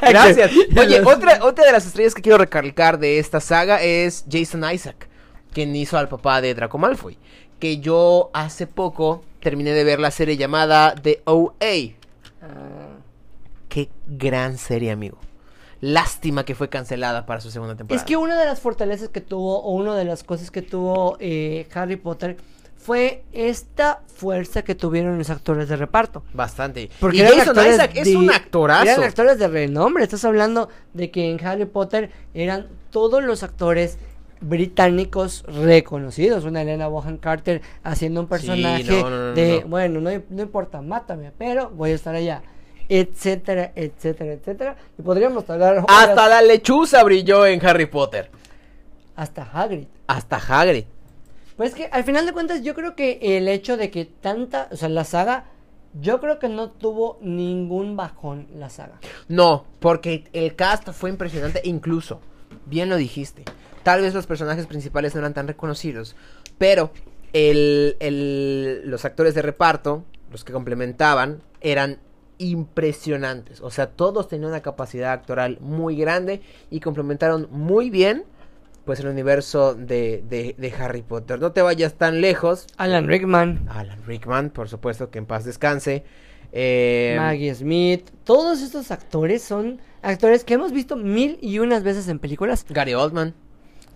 [0.00, 0.52] Gracias.
[0.80, 5.08] Oye, otra, otra de las estrellas que quiero recalcar de esta saga es Jason Isaac,
[5.52, 7.18] quien hizo al papá de Draco Malfoy
[7.58, 11.96] que yo hace poco terminé de ver la serie llamada The OA.
[12.42, 12.98] Ah.
[13.68, 15.18] Qué gran serie, amigo.
[15.80, 18.02] Lástima que fue cancelada para su segunda temporada.
[18.02, 21.16] Es que una de las fortalezas que tuvo, o una de las cosas que tuvo
[21.20, 22.36] eh, Harry Potter,
[22.76, 26.22] fue esta fuerza que tuvieron los actores de reparto.
[26.32, 26.90] Bastante.
[26.98, 28.88] Porque y Jason Isaac es un actorazo.
[28.88, 30.04] Eran actores de renombre.
[30.04, 33.98] Estás hablando de que en Harry Potter eran todos los actores
[34.40, 36.44] británicos reconocidos.
[36.44, 39.02] Una Elena Bohan Carter haciendo un personaje
[39.34, 42.42] de, bueno, no, importa, mátame, pero voy a estar allá.
[42.88, 44.76] Etcétera, etcétera, etcétera.
[44.98, 45.84] Y podríamos hablar.
[45.88, 48.30] Hasta la lechuza brilló en Harry Potter.
[49.14, 49.86] Hasta Hagrid.
[50.06, 50.84] Hasta Hagrid.
[51.56, 54.68] Pues que al final de cuentas, yo creo que el hecho de que tanta.
[54.70, 55.44] O sea, la saga.
[56.00, 59.00] Yo creo que no tuvo ningún bajón la saga.
[59.26, 62.20] No, porque el cast fue impresionante, incluso.
[62.66, 63.44] Bien lo dijiste.
[63.82, 66.16] Tal vez los personajes principales no eran tan reconocidos,
[66.58, 66.90] pero
[67.32, 71.98] el, los actores de reparto, los que complementaban, eran
[72.38, 73.60] impresionantes.
[73.60, 78.24] O sea, todos tenían una capacidad actoral muy grande y complementaron muy bien
[78.84, 81.38] pues el universo de, de, de Harry Potter.
[81.40, 82.66] No te vayas tan lejos.
[82.78, 86.04] Alan Rickman, Alan Rickman, por supuesto, que en paz descanse.
[86.52, 92.08] Eh, Maggie Smith, todos estos actores son actores que hemos visto mil y unas veces
[92.08, 93.34] en películas, Gary Oldman.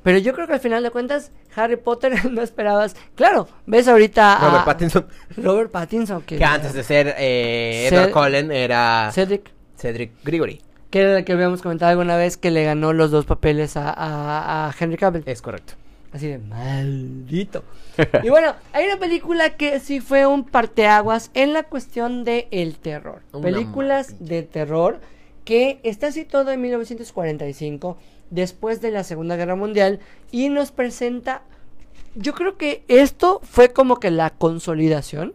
[0.02, 2.96] Pero yo creo que al final de cuentas Harry Potter no esperabas.
[3.14, 5.06] Claro, ves ahorita a Robert Pattinson.
[5.36, 10.60] Robert Pattinson que, Que antes de ser eh, Edward Cullen era Cedric, Cedric Gregory.
[10.90, 13.90] que era el que habíamos comentado alguna vez que le ganó los dos papeles a,
[13.90, 15.22] a- a Henry Cavill.
[15.26, 15.74] Es correcto.
[16.12, 17.64] Así de maldito.
[18.22, 22.76] y bueno, hay una película que sí fue un parteaguas en la cuestión de el
[22.76, 23.22] terror.
[23.32, 24.28] Una Películas maravilla.
[24.34, 25.00] de terror
[25.46, 27.96] que está situado en 1945,
[28.32, 30.00] después de la Segunda Guerra Mundial,
[30.32, 31.42] y nos presenta.
[32.14, 35.34] Yo creo que esto fue como que la consolidación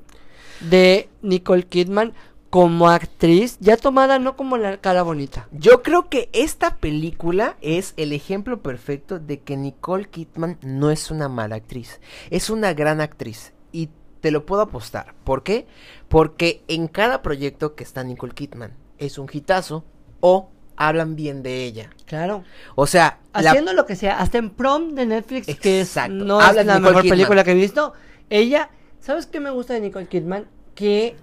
[0.59, 2.13] de Nicole Kidman
[2.49, 5.47] como actriz, ya tomada no como la cara bonita.
[5.51, 11.11] Yo creo que esta película es el ejemplo perfecto de que Nicole Kidman no es
[11.11, 13.89] una mala actriz, es una gran actriz y
[14.21, 15.13] te lo puedo apostar.
[15.23, 15.67] ¿Por qué?
[16.07, 19.83] Porque en cada proyecto que está Nicole Kidman es un hitazo
[20.21, 21.89] o hablan bien de ella.
[22.05, 22.43] Claro.
[22.75, 26.13] O sea, la- haciendo lo que sea, hasta en prom de Netflix, que es, Exacto.
[26.13, 27.17] no Habla es la Nicole mejor Kidman.
[27.17, 27.93] película que he visto,
[28.29, 30.45] ella, ¿sabes qué me gusta de Nicole Kidman?
[30.75, 31.15] Que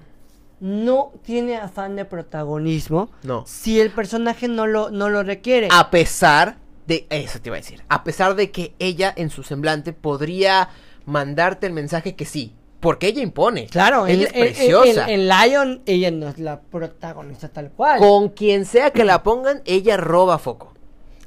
[0.60, 3.44] no tiene afán de protagonismo No.
[3.46, 5.68] si el personaje no lo, no lo requiere.
[5.70, 9.42] a pesar de eso te iba a decir, a pesar de que ella en su
[9.42, 10.68] semblante podría
[11.06, 13.66] mandarte el mensaje que sí, porque ella impone.
[13.66, 15.10] claro, ella es preciosa.
[15.10, 17.98] En, Lion, ella no es la protagonista tal cual.
[17.98, 20.74] Con quien sea que la pongan, ella roba foco.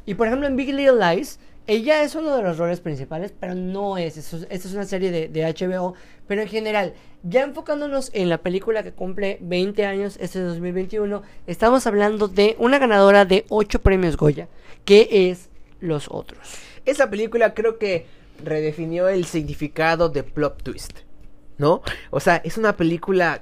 [0.06, 3.56] Y por ejemplo, en Big Little Lies, ella es uno de los roles principales, pero
[3.56, 4.18] no es.
[4.18, 5.96] Eso, esta es una serie de, de HBO.
[6.28, 6.94] Pero en general,
[7.24, 12.78] ya enfocándonos en la película que cumple 20 años, este 2021, estamos hablando de una
[12.78, 14.48] ganadora de 8 premios Goya,
[14.86, 16.50] que es Los Otros.
[16.86, 18.06] Esa película creo que
[18.44, 21.07] redefinió el significado de plot twist,
[21.58, 21.82] ¿no?
[22.12, 23.42] O sea, es una película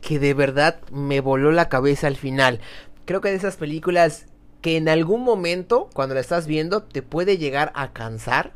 [0.00, 2.60] que de verdad me voló la cabeza al final.
[3.04, 4.26] Creo que de esas películas
[4.60, 8.52] que en algún momento, cuando la estás viendo, te puede llegar a cansar.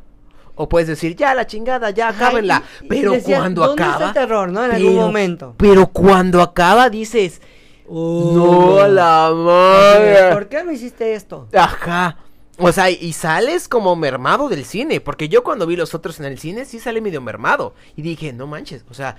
[0.55, 2.63] O puedes decir, ya la chingada, ya acábenla.
[2.81, 4.07] Ay, pero cuando ¿dónde está acaba.
[4.09, 4.65] el terror, no?
[4.65, 5.55] En algún pero- momento.
[5.59, 7.43] Pero cuando acaba dices,
[7.89, 10.33] no, a la madre.
[10.33, 11.49] ¿Por qué me hiciste esto?
[11.53, 12.19] Ajá.
[12.59, 15.01] O sea, y sales como mermado del cine.
[15.01, 17.75] Porque yo cuando vi los otros en el cine, sí salí medio mermado.
[17.97, 18.85] Y dije, no manches.
[18.91, 19.17] O sea,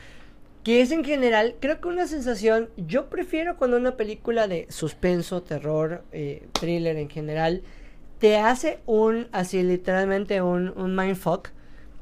[0.63, 5.41] Que es en general, creo que una sensación, yo prefiero cuando una película de suspenso,
[5.41, 7.61] terror, eh, thriller en general,
[8.19, 11.49] te hace un, así literalmente un, un mindfuck,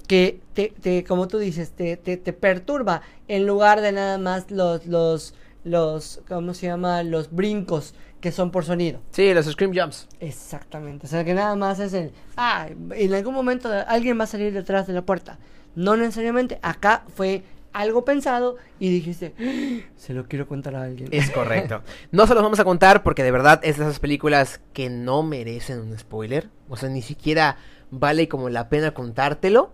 [0.07, 4.51] que te, te, como tú dices, te, te, te perturba, en lugar de nada más
[4.51, 7.03] los, los, los, ¿cómo se llama?
[7.03, 7.93] Los brincos
[8.25, 9.01] que son por sonido.
[9.11, 10.07] sí, los Scream Jumps.
[10.19, 14.27] Exactamente, o sea que nada más es el, ah, en algún momento alguien va a
[14.27, 15.37] salir detrás de la puerta.
[15.75, 21.07] No necesariamente, acá fue algo pensado y dijiste, "Ah, se lo quiero contar a alguien.
[21.11, 21.83] Es correcto.
[22.11, 25.21] No se los vamos a contar porque de verdad es de esas películas que no
[25.21, 26.49] merecen un spoiler.
[26.67, 27.57] O sea, ni siquiera
[27.91, 29.71] vale como la pena contártelo.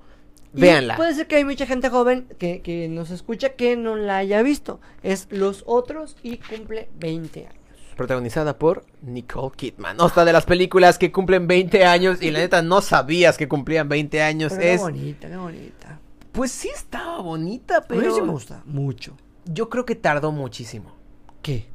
[0.53, 0.97] Y Véanla.
[0.97, 4.41] Puede ser que hay mucha gente joven que, que nos escucha que no la haya
[4.41, 4.81] visto.
[5.03, 7.61] Es Los Otros y cumple 20 años.
[8.01, 10.01] Protagonizada por Nicole Kidman.
[10.01, 13.47] O sea, de las películas que cumplen 20 años y la neta no sabías que
[13.47, 14.53] cumplían 20 años.
[14.53, 14.81] Pero qué es...
[14.81, 15.99] bonita, qué bonita.
[16.31, 18.15] Pues sí estaba bonita, A mí pero...
[18.15, 19.15] sí me gusta mucho.
[19.45, 20.95] Yo creo que tardó muchísimo.
[21.43, 21.67] ¿Qué?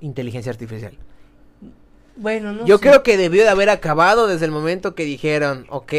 [0.00, 0.96] Inteligencia artificial.
[2.16, 2.88] Bueno, no Yo sé.
[2.88, 5.92] creo que debió de haber acabado desde el momento que dijeron, ok,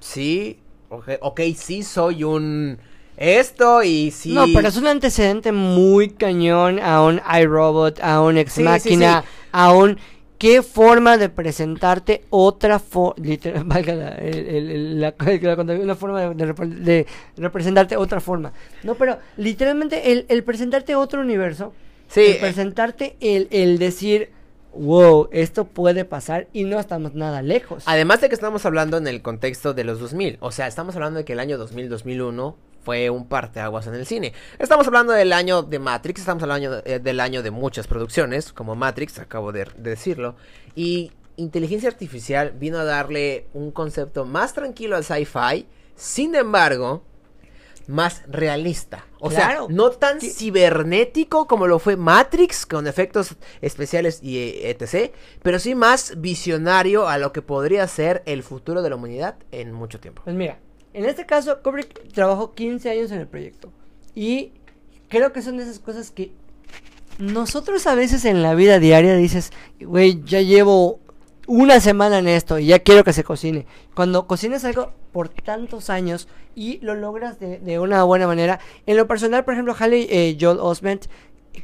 [0.00, 2.78] sí, ok, ok, sí soy un
[3.18, 4.32] esto y sí.
[4.32, 8.64] No, pero es un antecedente muy cañón a un iRobot, a un Ex Sí, sí,
[8.64, 9.48] Máquina, sí.
[9.52, 9.98] a un
[10.38, 15.94] qué forma de presentarte otra forma, literal, valga la, el- el- el- la- la- una
[15.96, 18.52] forma de, de repre- de representarte otra forma.
[18.84, 21.72] No, pero literalmente el, el presentarte otro universo,
[22.08, 22.38] Sí, el eh.
[22.40, 24.30] presentarte el, el decir,
[24.74, 27.82] wow, esto puede pasar y no estamos nada lejos.
[27.86, 31.18] Además de que estamos hablando en el contexto de los 2000, o sea, estamos hablando
[31.18, 32.54] de que el año 2000-2001
[32.88, 34.32] fue un parteaguas en el cine.
[34.58, 38.76] Estamos hablando del año de Matrix, estamos hablando eh, del año de muchas producciones, como
[38.76, 40.36] Matrix, acabo de, de decirlo,
[40.74, 47.02] y inteligencia artificial vino a darle un concepto más tranquilo al sci-fi, sin embargo,
[47.88, 49.04] más realista.
[49.20, 49.66] O Claro.
[49.66, 55.58] sea, no tan cibernético como lo fue Matrix, con efectos especiales y eh, etc., pero
[55.58, 60.00] sí más visionario a lo que podría ser el futuro de la humanidad en mucho
[60.00, 60.22] tiempo.
[60.24, 60.58] Pues mira,
[60.98, 63.70] en este caso, Kubrick trabajó 15 años en el proyecto.
[64.16, 64.50] Y
[65.08, 66.32] creo que son de esas cosas que
[67.18, 70.98] nosotros a veces en la vida diaria dices, güey, ya llevo
[71.46, 73.64] una semana en esto y ya quiero que se cocine.
[73.94, 78.58] Cuando cocinas algo por tantos años y lo logras de, una buena manera.
[78.84, 81.06] En lo personal, por ejemplo, Haley eh, Joel Osment,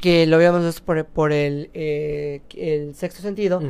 [0.01, 3.61] que lo habíamos visto por, eh, el sexto sentido.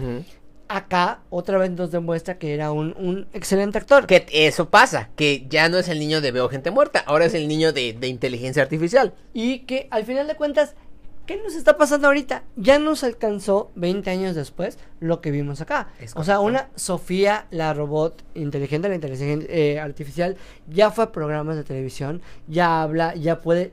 [0.68, 4.06] Acá otra vez nos demuestra que era un, un excelente actor.
[4.06, 7.34] Que eso pasa, que ya no es el niño de veo gente muerta, ahora es
[7.34, 9.14] el niño de, de inteligencia artificial.
[9.32, 10.74] Y que al final de cuentas,
[11.26, 12.44] ¿qué nos está pasando ahorita?
[12.56, 15.88] Ya nos alcanzó 20 años después lo que vimos acá.
[16.00, 20.36] Es o sea, una Sofía, la robot inteligente, la inteligencia eh, artificial,
[20.68, 23.72] ya fue a programas de televisión, ya habla, ya puede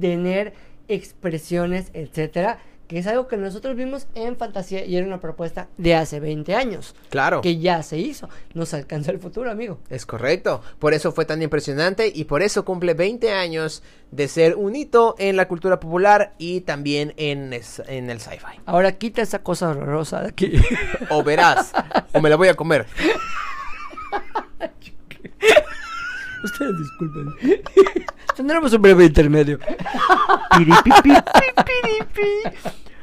[0.00, 0.54] tener
[0.88, 2.58] expresiones, etcétera.
[2.92, 6.54] Que es algo que nosotros vimos en fantasía y era una propuesta de hace 20
[6.54, 6.94] años.
[7.08, 7.40] Claro.
[7.40, 8.28] Que ya se hizo.
[8.52, 9.78] Nos alcanzó el futuro, amigo.
[9.88, 14.56] Es correcto, por eso fue tan impresionante y por eso cumple 20 años de ser
[14.56, 18.60] un hito en la cultura popular y también en, es- en el sci-fi.
[18.66, 20.52] Ahora quita esa cosa horrorosa de aquí.
[21.08, 21.72] O verás,
[22.12, 22.84] o me la voy a comer.
[26.44, 27.28] Ustedes disculpen.
[28.36, 29.58] Tendremos un breve intermedio.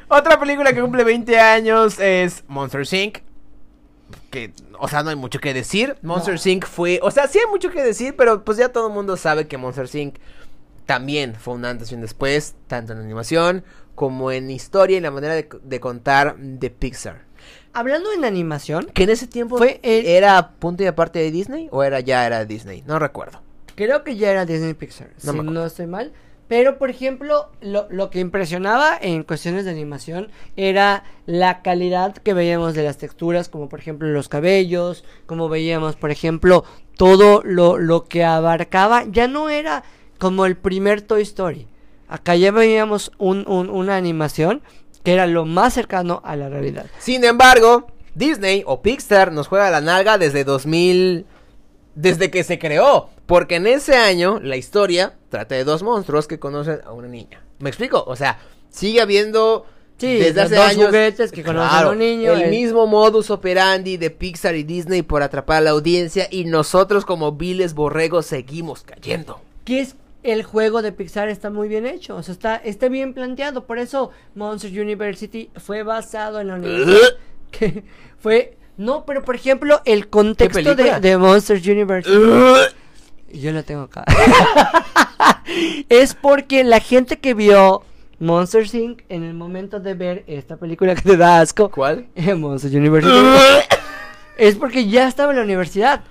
[0.10, 3.20] Otra película que cumple 20 años es Monster Inc.
[4.32, 5.96] Que, o sea, no hay mucho que decir.
[6.02, 6.66] Monster Inc.
[6.66, 9.48] fue, o sea, sí hay mucho que decir, pero pues ya todo el mundo sabe
[9.48, 10.16] que Monster Inc.
[10.86, 13.64] también fue un antes y un después, tanto en animación
[13.96, 17.22] como en historia y la manera de, de contar de Pixar.
[17.74, 21.68] Hablando en animación, Que en ese tiempo Fue el- era punto y aparte de Disney
[21.72, 23.42] o era ya era Disney, no recuerdo.
[23.76, 26.12] creo que ya era Disney Pixar, No si no estoy mal.
[26.50, 32.34] Pero, por ejemplo, lo, lo que impresionaba en cuestiones de animación era la calidad que
[32.34, 36.66] veíamos de las texturas, como por ejemplo los cabellos, como veíamos, por ejemplo,
[36.98, 39.06] todo lo, lo que abarcaba.
[39.10, 39.84] Ya no era
[40.18, 41.68] como el primer Toy Story.
[42.10, 44.62] Acá ya veíamos un- un- una animación
[45.04, 46.88] que era lo más cercano a la realidad.
[46.98, 51.26] Sin embargo, Disney o Pixar nos juega la nalga desde 2000
[51.96, 56.40] desde que se creó, porque en ese año la historia trata de dos monstruos que
[56.40, 57.42] conocen a una niña.
[57.60, 58.04] ¿Me explico?
[58.08, 58.40] O sea,
[58.70, 59.66] sigue habiendo
[59.98, 63.30] Sí, desde hace dos años juguetes que conocen a un niño, el el- mismo modus
[63.30, 68.26] operandi de Pixar y Disney por atrapar a la audiencia y nosotros como viles borregos
[68.26, 69.40] seguimos cayendo.
[69.64, 73.14] que es el juego de Pixar está muy bien hecho, o sea, está, está bien
[73.14, 77.10] planteado, por eso Monster University fue basado en la universidad
[77.52, 77.84] que
[78.20, 82.16] fue no, pero por ejemplo, el contexto de, de Monster University
[83.34, 84.06] yo lo tengo acá.
[85.90, 87.84] es porque la gente que vio
[88.20, 92.08] Monster Inc en el momento de ver esta película que te da asco, ¿Cuál?
[92.16, 93.16] eh, Monster University,
[94.38, 96.04] es porque ya estaba en la universidad.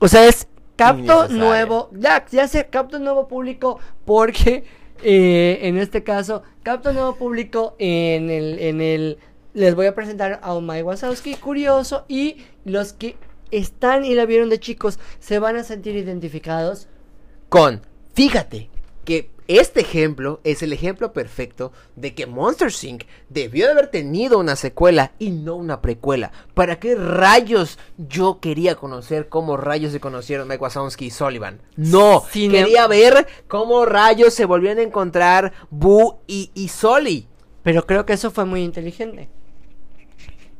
[0.00, 4.64] O sea, es capto nuevo, ya, ya se capto nuevo público porque
[5.02, 9.18] eh, en este caso capto nuevo público en el en el
[9.54, 13.16] les voy a presentar a Omai Wazowski, curioso y los que
[13.52, 16.88] están y la vieron de chicos se van a sentir identificados.
[17.48, 17.82] con,
[18.14, 18.70] fíjate,
[19.04, 23.02] que este ejemplo es el ejemplo perfecto de que Monster Inc.
[23.28, 26.32] debió de haber tenido una secuela y no una precuela.
[26.54, 31.60] ¿Para qué rayos yo quería conocer cómo rayos se conocieron Mike Wazowski y Sullivan?
[31.76, 37.26] No, Sin quería em- ver cómo rayos se volvían a encontrar Boo y, y Sully.
[37.62, 39.28] Pero creo que eso fue muy inteligente.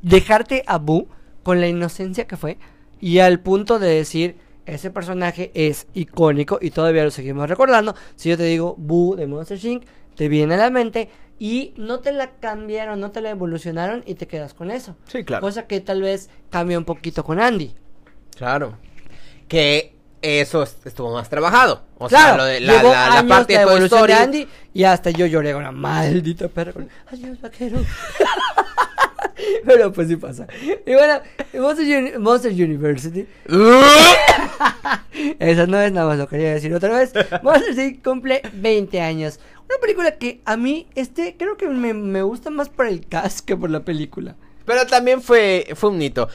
[0.02, 1.06] Dejarte a Boo
[1.42, 2.58] con la inocencia que fue
[3.02, 7.94] y al punto de decir, ese personaje es icónico y todavía lo seguimos recordando.
[8.16, 9.84] Si yo te digo Boo de Monster Inc.,
[10.16, 14.14] te viene a la mente y no te la cambiaron, no te la evolucionaron y
[14.14, 14.94] te quedas con eso.
[15.08, 15.40] Sí, claro.
[15.40, 17.74] Cosa que tal vez cambia un poquito con Andy.
[18.36, 18.78] Claro.
[19.48, 21.82] Que eso est- estuvo más trabajado.
[21.98, 25.10] O claro, sea, lo de la, llevó la- la años parte de Andy y hasta
[25.10, 26.72] yo lloré con la maldita perra.
[27.10, 27.78] Adiós, vaquero.
[29.64, 30.46] Pero pues sí pasa.
[30.86, 31.20] Y bueno,
[31.54, 33.26] Monster, Uni- Monster University.
[35.38, 37.12] Esa no es nada más lo quería decir otra vez.
[37.42, 38.02] Monster Inc.
[38.04, 39.40] cumple 20 años.
[39.68, 43.40] Una película que a mí, este, creo que me, me gusta más por el cast
[43.46, 44.36] que por la película.
[44.64, 46.28] Pero también fue, fue un hito.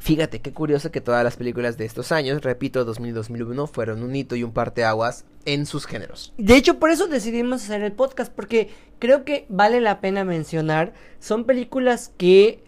[0.00, 4.02] Fíjate, qué curioso que todas las películas de estos años, repito, 2000 y 2001, fueron
[4.02, 6.32] un hito y un parteaguas en sus géneros.
[6.38, 10.94] De hecho, por eso decidimos hacer el podcast, porque creo que vale la pena mencionar.
[11.18, 12.64] Son películas que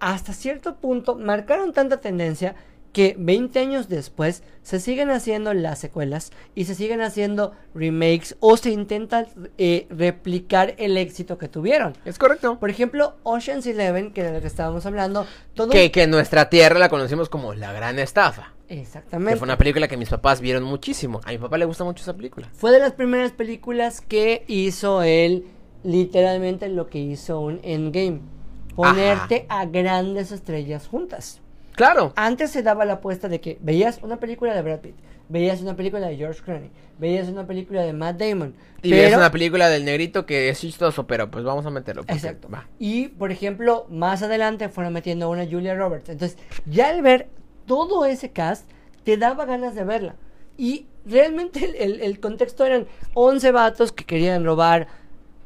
[0.00, 2.56] hasta cierto punto marcaron tanta tendencia
[2.92, 8.56] que 20 años después se siguen haciendo las secuelas y se siguen haciendo remakes o
[8.56, 9.26] se intenta
[9.58, 11.96] eh, replicar el éxito que tuvieron.
[12.04, 12.58] Es correcto.
[12.58, 15.70] Por ejemplo, Ocean's Eleven, que de lo que estábamos hablando, todo...
[15.70, 18.52] Que, que en nuestra tierra la conocimos como La Gran Estafa.
[18.68, 19.34] Exactamente.
[19.34, 21.20] Que fue una película que mis papás vieron muchísimo.
[21.24, 22.48] A mi papá le gusta mucho esa película.
[22.54, 25.46] Fue de las primeras películas que hizo él
[25.84, 28.20] literalmente lo que hizo un Endgame.
[28.74, 31.41] ponerte a grandes estrellas juntas.
[31.74, 32.12] Claro.
[32.16, 34.94] Antes se daba la apuesta de que veías una película de Brad Pitt,
[35.28, 38.54] veías una película de George Clooney, veías una película de Matt Damon.
[38.82, 42.02] Y pero- ves una película del negrito que es chistoso, pero pues vamos a meterlo.
[42.02, 42.48] porque Exacto.
[42.50, 42.66] va.
[42.78, 46.08] Y, por ejemplo, más adelante fueron metiendo una Julia Roberts.
[46.10, 47.28] Entonces, ya al ver
[47.66, 48.68] todo ese cast,
[49.04, 50.14] te daba ganas de verla.
[50.58, 54.88] Y realmente el, el- el contexto eran 11 vatos que querían robar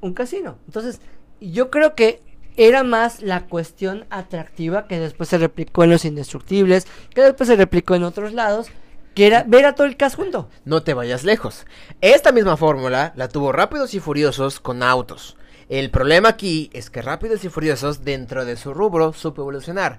[0.01, 0.59] un casino.
[0.67, 1.01] Entonces,
[1.41, 2.21] yo creo que
[2.57, 7.57] era más la cuestión atractiva que después se replicó en Los Indestructibles, que después se
[7.57, 8.69] replicó en otros lados,
[9.14, 10.49] que era ver a todo el cast junto.
[10.64, 11.66] No te vayas lejos.
[12.01, 15.37] Esta misma fórmula la tuvo Rápidos y Furiosos con autos.
[15.69, 19.99] El problema aquí es que Rápidos y Furiosos dentro de su rubro supo evolucionar.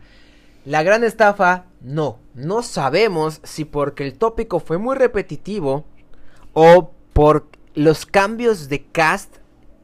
[0.66, 2.20] La gran estafa, no.
[2.34, 5.86] No sabemos si porque el tópico fue muy repetitivo
[6.54, 9.38] o por los cambios de cast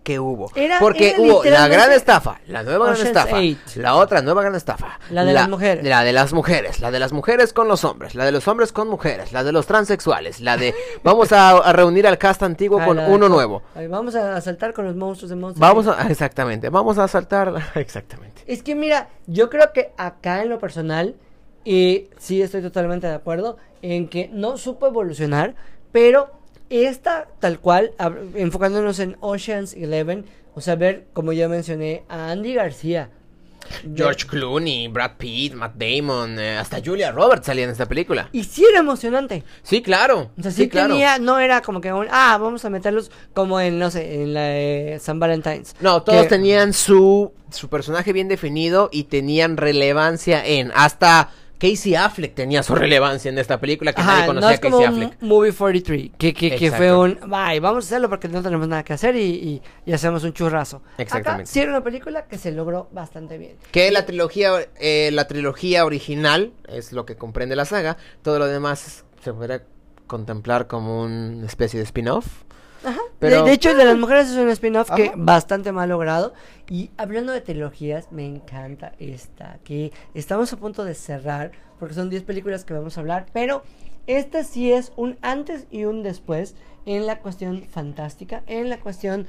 [0.03, 0.51] que hubo.
[0.55, 3.37] Era- porque era hubo la gran estafa, la nueva gran estafa,
[3.75, 5.83] la otra nueva gran estafa, La de las mujeres.
[5.85, 8.71] la de las mujeres, la de las mujeres con los hombres, la de los hombres
[8.71, 12.83] con mujeres, la de los transexuales, la de vamos a, a reunir al cast antiguo
[12.83, 13.63] con la uno nuevo.
[13.89, 15.59] Vamos a saltar con los monstruos de monstruos.
[15.67, 18.41] Vamos a, exactamente, vamos a saltar, exactamente.
[18.45, 21.15] Es que mira, yo creo que acá en lo personal,
[21.65, 25.55] y sí estoy totalmente de acuerdo en que no supo evolucionar,
[25.93, 26.29] pero
[26.73, 27.91] esta tal cual,
[28.35, 33.09] enfocándonos en Ocean's Eleven, o sea, ver, como ya mencioné, a Andy García.
[33.95, 38.27] George Clooney, Brad Pitt, Matt Damon, eh, hasta Julia Roberts salía en esta película.
[38.33, 39.43] Y sí era emocionante.
[39.63, 40.31] Sí, claro.
[40.37, 43.79] O sea, sí, tenía, no era como que un, ah, vamos a meterlos como en,
[43.79, 45.75] no sé, en la de San Valentine's.
[45.79, 50.71] No, todos Que- tenían su, su personaje bien definido y tenían relevancia en.
[50.75, 54.53] Hasta Casey Affleck tenía su relevancia en esta película que nadie Ajá, conocía no a
[54.53, 55.21] es como Casey un Affleck.
[55.21, 58.83] Movie 43, que, que, que fue un, bye, vamos a hacerlo porque no tenemos nada
[58.83, 60.81] que hacer y, y- y hacemos un churrazo.
[60.97, 61.43] Exactamente.
[61.43, 63.55] Acá sí era una película que se logró bastante bien.
[63.71, 67.95] Que la trilogía, eh, la trilogía original es lo que comprende la saga.
[68.21, 69.63] Todo lo demás se podría
[70.07, 72.25] contemplar como una especie de spin-off.
[72.83, 72.99] Ajá.
[73.19, 76.33] Pero- de, de hecho, de las mujeres es un spin-off que bastante mal logrado.
[76.69, 82.09] Y hablando de trilogías, me encanta esta, que estamos a punto de cerrar, porque son
[82.09, 83.63] 10 películas que vamos a hablar, pero
[84.07, 89.27] esta sí es un antes y un después en la cuestión fantástica, en la cuestión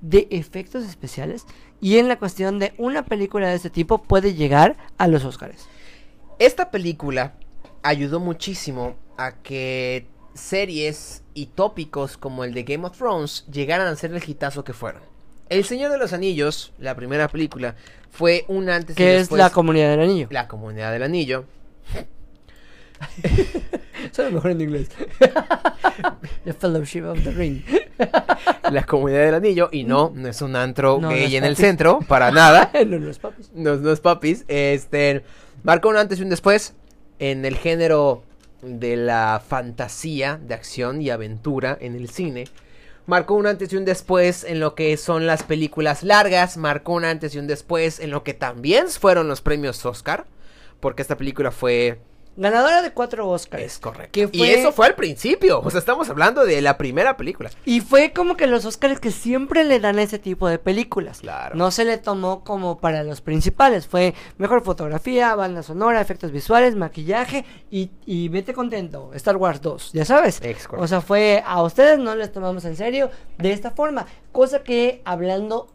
[0.00, 1.44] de efectos especiales
[1.80, 5.68] y en la cuestión de una película de este tipo puede llegar a los Oscars.
[6.38, 7.34] Esta película
[7.82, 13.96] ayudó muchísimo a que series y tópicos como el de Game of Thrones llegaran a
[13.96, 15.02] ser el hitazo que fueron.
[15.48, 17.74] El Señor de los Anillos, la primera película,
[18.10, 19.38] fue un antes y Que es después.
[19.38, 20.28] la comunidad del anillo.
[20.30, 21.44] La Comunidad del Anillo.
[24.12, 24.88] Suena mejor en inglés.
[26.44, 27.62] the Fellowship of the Ring.
[28.70, 29.68] La Comunidad del Anillo.
[29.72, 32.70] Y no, no es un antro No, gay en el centro, para nada.
[32.86, 33.50] no, no es papis.
[33.54, 34.44] No, no es papis.
[34.48, 35.22] Este.
[35.62, 36.74] Marcó un antes y un después
[37.18, 38.22] en el género
[38.62, 42.44] de la fantasía, de acción y aventura en el cine.
[43.06, 46.56] Marcó un antes y un después en lo que son las películas largas.
[46.56, 50.26] Marcó un antes y un después en lo que también fueron los premios Oscar.
[50.78, 52.00] Porque esta película fue.
[52.36, 53.62] Ganadora de cuatro Oscars.
[53.64, 54.12] Es correcto.
[54.12, 55.60] Que Y fue- eso fue al principio.
[55.60, 57.50] O sea, estamos hablando de la primera película.
[57.66, 61.20] Y fue como que los Oscars que siempre le dan a ese tipo de películas.
[61.20, 61.54] Claro.
[61.56, 63.86] No se le tomó como para los principales.
[63.86, 69.10] Fue mejor fotografía, banda sonora, efectos visuales, maquillaje y, y vete contento.
[69.14, 70.40] Star Wars 2, ya sabes.
[70.42, 70.84] Es correcto.
[70.84, 74.06] O sea, fue a ustedes no les tomamos en serio de esta forma.
[74.32, 75.68] Cosa que hablando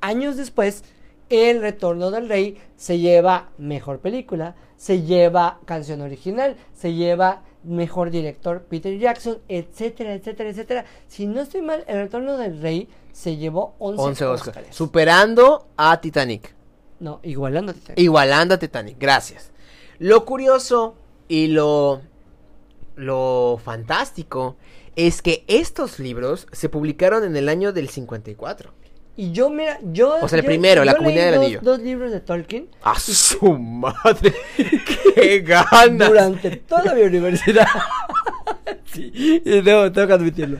[0.00, 0.82] años después,
[1.28, 8.10] El Retorno del Rey se lleva mejor película, se lleva canción original, se lleva mejor
[8.10, 10.84] director Peter Jackson, etcétera, etcétera, etcétera.
[11.06, 14.48] Si no estoy mal, El Retorno del Rey se llevó 11, 11 Oscars.
[14.48, 14.74] Óscares.
[14.74, 16.54] Superando a Titanic.
[16.98, 17.98] No, igualando a Titanic.
[17.98, 19.50] Igualando a Titanic, gracias.
[19.98, 20.94] Lo curioso
[21.28, 22.00] y lo,
[22.96, 24.56] lo fantástico
[24.96, 28.72] es que estos libros se publicaron en el año del 54.
[29.16, 30.16] Y yo, mira, yo.
[30.22, 31.60] O sea, el yo- primero, La Comunidad del dos- Anillo.
[31.62, 34.32] Dos libros de Tolkien ¡A su madre!
[35.14, 36.08] ¡Qué ganas!
[36.08, 37.66] durante toda mi universidad.
[38.92, 40.58] sí, y tengo, tengo que admitirlo.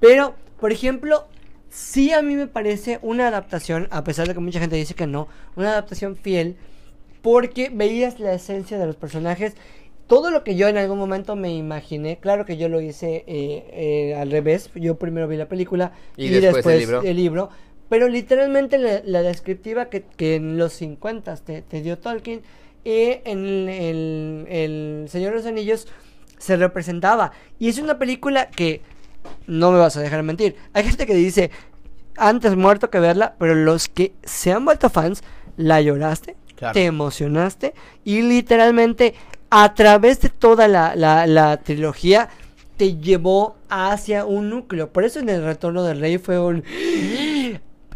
[0.00, 1.26] Pero, por ejemplo,
[1.68, 5.06] sí a mí me parece una adaptación, a pesar de que mucha gente dice que
[5.06, 6.56] no, una adaptación fiel,
[7.22, 9.54] porque veías la esencia de los personajes.
[10.06, 13.66] Todo lo que yo en algún momento me imaginé, claro que yo lo hice eh,
[13.72, 17.02] eh, al revés, yo primero vi la película Y y, después después, el libro.
[17.02, 17.50] el libro,
[17.88, 22.42] pero literalmente la, la descriptiva que, que en los 50 te, te dio Tolkien,
[22.84, 25.88] eh, en el, el Señor de los Anillos
[26.38, 27.32] se representaba.
[27.58, 28.82] Y es una película que
[29.46, 30.56] no me vas a dejar mentir.
[30.72, 31.50] Hay gente que dice
[32.16, 35.22] antes muerto que verla, pero los que se han vuelto fans
[35.56, 36.74] la lloraste, Claro.
[36.74, 37.72] te emocionaste
[38.04, 39.14] y literalmente
[39.50, 42.28] a través de toda la, la- la trilogía
[42.76, 44.90] te llevó hacia un núcleo.
[44.92, 46.64] Por eso en el retorno del rey fue un...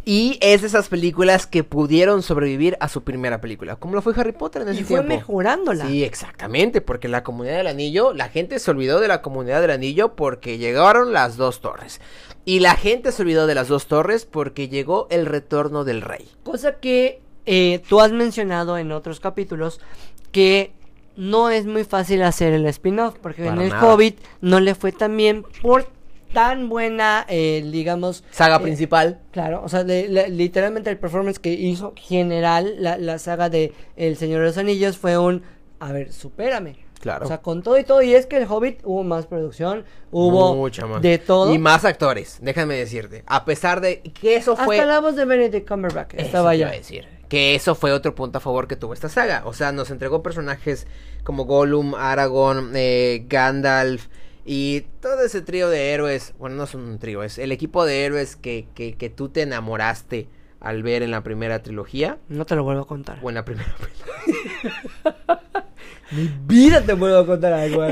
[0.04, 4.12] Y es de esas películas que pudieron sobrevivir a su primera película, como lo fue
[4.16, 5.08] Harry Potter en ese Y fue tiempo.
[5.14, 5.86] mejorándola.
[5.86, 9.70] Sí, exactamente, porque la comunidad del anillo, la gente se olvidó de la comunidad del
[9.70, 12.00] anillo porque llegaron las dos torres.
[12.44, 16.28] Y la gente se olvidó de las dos torres porque llegó el retorno del rey.
[16.42, 19.80] Cosa que eh, tú has mencionado en otros capítulos
[20.32, 20.72] que
[21.16, 23.84] no es muy fácil hacer el spin-off porque en el nada.
[23.94, 25.86] Hobbit no le fue tan bien por
[26.32, 28.24] tan buena, eh, digamos...
[28.30, 29.20] Saga eh, principal.
[29.30, 34.40] Claro, o sea, literalmente el performance que hizo general la, la saga de El Señor
[34.40, 35.42] de los Anillos fue un,
[35.80, 36.76] a ver, supérame.
[37.00, 37.24] Claro.
[37.24, 40.54] O sea, con todo y todo, y es que el Hobbit hubo más producción, hubo
[40.54, 41.02] Mucha más.
[41.02, 41.52] de todo.
[41.52, 43.24] Y más actores, déjame decirte.
[43.26, 44.86] A pesar de que eso Hasta fue...
[44.86, 46.70] la voz de Benedict Cumberbatch estaba ya.
[46.70, 47.08] decir.
[47.28, 49.42] Que eso fue otro punto a favor que tuvo esta saga.
[49.46, 50.86] O sea, nos entregó personajes
[51.24, 54.06] como Gollum, Aragorn, eh, Gandalf
[54.44, 56.34] y todo ese trío de héroes.
[56.38, 59.42] Bueno, no son un trío, es el equipo de héroes que, que, que tú te
[59.42, 60.28] enamoraste
[60.60, 62.18] al ver en la primera trilogía.
[62.28, 63.18] No te lo vuelvo a contar.
[63.22, 63.74] O en la primera
[66.12, 67.82] Mi vida te vuelvo a contar algo.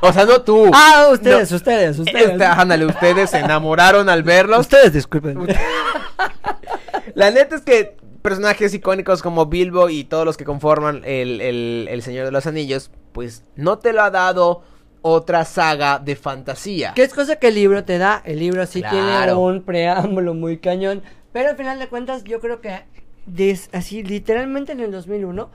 [0.00, 0.68] O sea, no tú.
[0.74, 2.30] ah, ustedes, ustedes, ustedes.
[2.32, 4.60] Esta- ándale, ustedes se enamoraron al verlos.
[4.60, 5.38] Ustedes, disculpen.
[7.14, 11.86] La neta es que personajes icónicos como Bilbo y todos los que conforman el, el-
[11.88, 14.62] el Señor de los Anillos, pues no te lo ha dado
[15.02, 16.92] otra saga de fantasía.
[16.94, 18.22] ¿Qué es cosa que el libro te da?
[18.24, 21.02] El libro sí tiene un preámbulo muy cañón.
[21.32, 22.80] Pero al final de cuentas, yo creo que
[23.26, 25.50] des- así, literalmente en el 2001,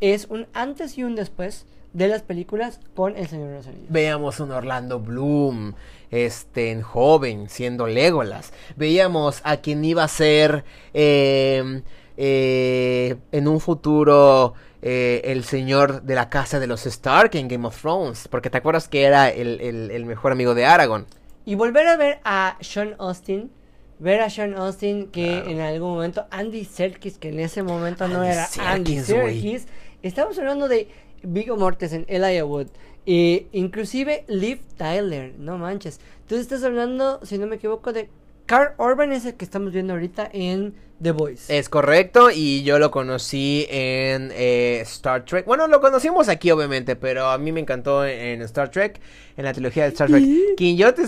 [0.00, 3.86] es un antes y un después de las películas con El Señor de los Anillos.
[3.90, 5.74] Veíamos un Orlando Bloom,
[6.10, 8.52] este, en joven, siendo Legolas.
[8.76, 11.82] Veíamos a quien iba a ser eh,
[12.16, 17.66] eh, en un futuro eh, el señor de la casa de los Stark en Game
[17.66, 18.28] of Thrones.
[18.28, 21.06] Porque te acuerdas que era el, el- el mejor amigo de Aragorn.
[21.44, 23.50] Y volver a ver a Sean Austin.
[23.98, 25.50] Ver a Sean Austin que Claro.
[25.50, 29.66] en algún momento Andy Serkis, que en ese momento no era Andy Serkis.
[30.02, 30.88] Estamos hablando de
[31.22, 32.68] Viggo Mortensen, Elijah Wood.
[33.06, 36.00] E inclusive Liv Tyler, no manches.
[36.22, 38.08] Entonces estás hablando, si no me equivoco, de
[38.50, 41.56] Carl Urban es el que estamos viendo ahorita en The Voice.
[41.56, 45.46] Es correcto, y yo lo conocí en eh, Star Trek.
[45.46, 49.00] Bueno, lo conocimos aquí, obviamente, pero a mí me encantó en, en Star Trek,
[49.36, 50.24] en la trilogía de Star Trek.
[50.56, 51.04] Quien yo te...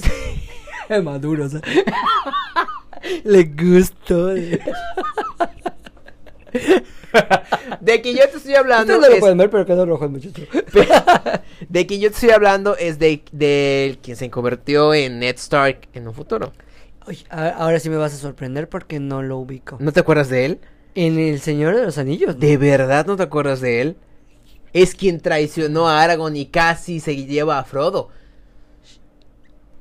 [0.89, 1.61] Es maduro, o sea.
[3.25, 4.27] Le gustó.
[4.29, 4.61] de
[8.03, 10.11] quien yo te estoy hablando Ustedes no lo es- pueden ver, pero quedó rojo el
[10.13, 10.43] muchacho.
[11.69, 15.89] de quien yo te estoy hablando es de, de quien se convirtió en Ned Stark
[15.93, 16.53] en un futuro.
[17.31, 19.77] A- ahora sí me vas a sorprender porque no lo ubico.
[19.81, 20.61] ¿No te acuerdas de él?
[20.95, 22.39] En El Señor de los Anillos.
[22.39, 23.97] ¿De verdad no te acuerdas de él?
[24.73, 28.09] Es quien traicionó a Aragorn y casi se lleva a Frodo.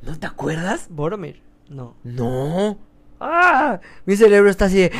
[0.01, 0.87] ¿No te acuerdas?
[0.89, 1.41] Boromir.
[1.69, 1.95] No.
[2.03, 2.77] No.
[3.19, 3.79] ¡Ah!
[4.05, 4.91] Mi cerebro está así de...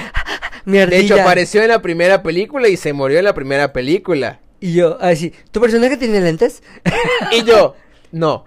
[0.66, 1.02] Mi De ardilla.
[1.16, 4.40] hecho, apareció en la primera película y se murió en la primera película.
[4.60, 6.62] Y yo, así, ¿tu personaje tiene lentes?
[7.32, 7.76] Y yo,
[8.12, 8.46] no.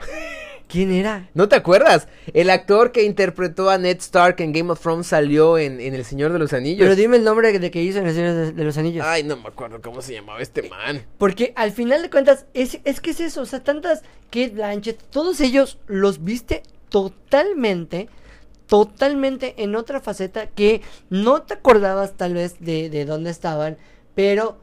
[0.75, 1.31] ¿Quién era?
[1.35, 2.09] ¿No te acuerdas?
[2.33, 6.05] El actor que interpretó a Ned Stark en Game of Thrones salió en, en El
[6.05, 6.81] Señor de los Anillos.
[6.81, 9.07] Pero dime el nombre de que hizo en El Señor de, de los Anillos.
[9.07, 11.07] Ay, no me acuerdo cómo se llamaba este man.
[11.16, 15.01] Porque al final de cuentas, es, es que es eso, o sea, tantas Kate Blanchett,
[15.11, 18.09] todos ellos los viste totalmente,
[18.66, 23.79] totalmente en otra faceta que no te acordabas tal vez de, de dónde estaban,
[24.16, 24.59] pero...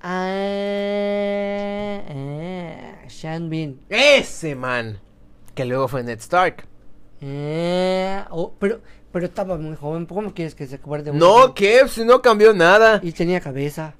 [0.00, 0.30] Ah,
[2.08, 3.80] ah, Sean Bean.
[3.90, 5.00] Ese man.
[5.54, 6.66] Que luego fue Ned Stark.
[7.22, 8.80] Ah, oh, pero,
[9.12, 11.12] pero estaba muy joven, ¿cómo quieres que se acuerde?
[11.12, 11.86] No, ¿qué?
[11.88, 13.00] Si no cambió nada.
[13.02, 13.94] Y tenía cabeza.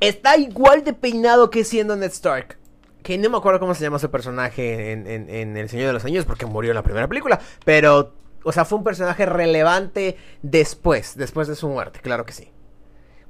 [0.00, 2.58] Está igual de peinado que siendo Ned Stark.
[3.02, 5.92] Que no me acuerdo cómo se llama ese personaje en, en- en El Señor de
[5.92, 7.38] los Anillos porque murió en la primera película.
[7.64, 12.50] Pero, o sea, fue un personaje relevante después, después de su muerte, claro que sí.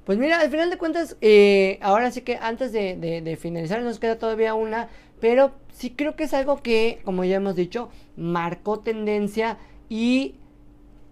[0.05, 3.80] Pues mira, al final de cuentas, eh, ahora sí que antes de, de- de finalizar
[3.82, 4.89] nos queda todavía una,
[5.25, 9.57] pero sí creo que es algo que, como ya hemos dicho, marcó tendencia
[9.89, 10.35] y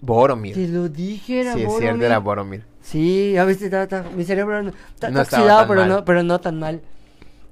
[0.02, 0.54] Boromir.
[0.54, 1.88] te lo dije, era sí, es Boromir.
[1.88, 2.64] cierto, era Boromir.
[2.82, 5.88] Sí, a veces está, está- mi cerebro no- está No oxidado, tan pero mal.
[5.88, 6.82] no, pero no tan mal.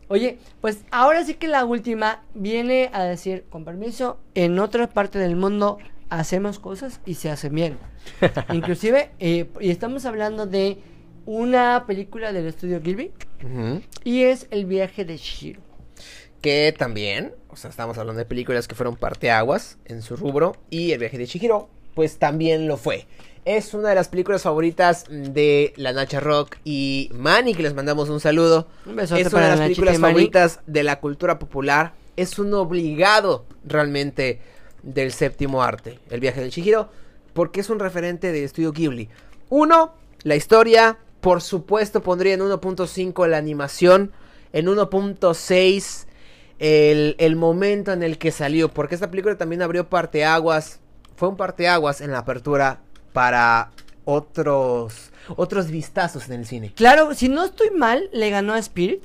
[0.08, 5.18] Oye, pues ahora sí que la última viene a decir, con permiso, en otra parte
[5.18, 5.78] del mundo
[6.10, 7.78] hacemos cosas y se hacen bien.
[8.52, 10.76] Inclusive, eh, y estamos hablando de
[11.24, 13.12] una película del estudio Gilby
[14.04, 15.62] y es El viaje de Shiro.
[16.40, 20.56] Que también, o sea, estamos hablando de películas que fueron parteaguas en su rubro.
[20.70, 23.06] Y el viaje de Chihiro, pues también lo fue.
[23.44, 28.08] Es una de las películas favoritas de la Nacha Rock y Manny, que les mandamos
[28.10, 28.68] un saludo.
[28.84, 31.94] Un es una para de las películas favoritas de la cultura popular.
[32.16, 34.40] Es un obligado realmente
[34.82, 36.90] del séptimo arte, El viaje del Chihiro,
[37.32, 39.08] porque es un referente de estudio Ghibli.
[39.48, 44.12] Uno, la historia, por supuesto pondría en 1.5 la animación,
[44.52, 46.06] en 1.6
[46.60, 50.78] el, el momento en el que salió, porque esta película también abrió parteaguas,
[51.16, 52.80] fue un parteaguas en la apertura
[53.12, 53.70] para
[54.04, 56.72] otros otros vistazos en el cine.
[56.74, 59.02] Claro, si no estoy mal, le ganó a Spirit.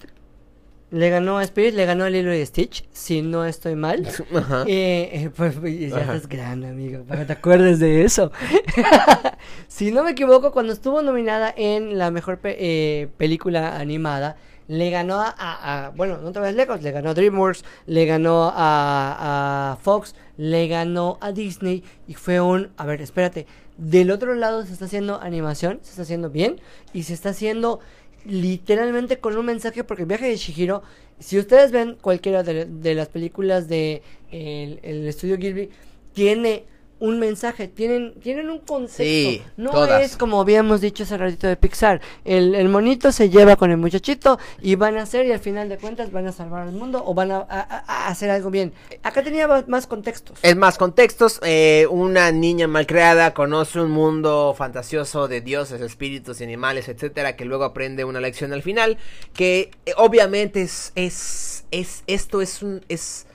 [0.91, 4.07] Le ganó a Spirit, le ganó a Lilo y Stitch, si no estoy mal.
[4.35, 4.63] Ajá.
[4.67, 6.15] Eh, eh, pues, pues, ya Ajá.
[6.15, 8.31] estás grande, amigo, para que te acuerdes de eso.
[9.67, 14.37] si no me equivoco, cuando estuvo nominada en la mejor pe- eh, película animada,
[14.67, 19.71] le ganó a, bueno, no te vayas lejos, le ganó a DreamWorks, le ganó a,
[19.71, 23.45] a Fox, le ganó a Disney y fue un, a ver, espérate,
[23.77, 26.59] del otro lado se está haciendo animación, se está haciendo bien
[26.93, 27.79] y se está haciendo
[28.25, 30.81] literalmente con un mensaje porque el viaje de Shihiro,
[31.19, 34.01] si ustedes ven cualquiera de, de las películas de
[34.31, 35.69] el, el estudio Gilby,
[36.13, 36.65] tiene
[36.97, 39.03] un mensaje, tienen, tienen un contexto.
[39.03, 40.01] Sí, no todas.
[40.01, 41.99] es como habíamos dicho hace ratito de Pixar.
[42.23, 45.67] El, el monito se lleva con el muchachito y van a hacer y al final
[45.67, 48.49] de cuentas van a salvar al mundo o van a, a- a- a hacer algo
[48.49, 48.71] bien.
[49.03, 50.39] Acá tenía más- contextos.
[50.41, 56.45] En más contextos, eh, una niña malcriada conoce un mundo fantasioso de dioses, espíritus y
[56.45, 58.97] animales, etcétera, que luego aprende una lección al final,
[59.33, 63.27] que eh, obviamente es, es, es, esto es un, es,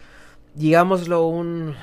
[0.54, 1.76] digámoslo, un,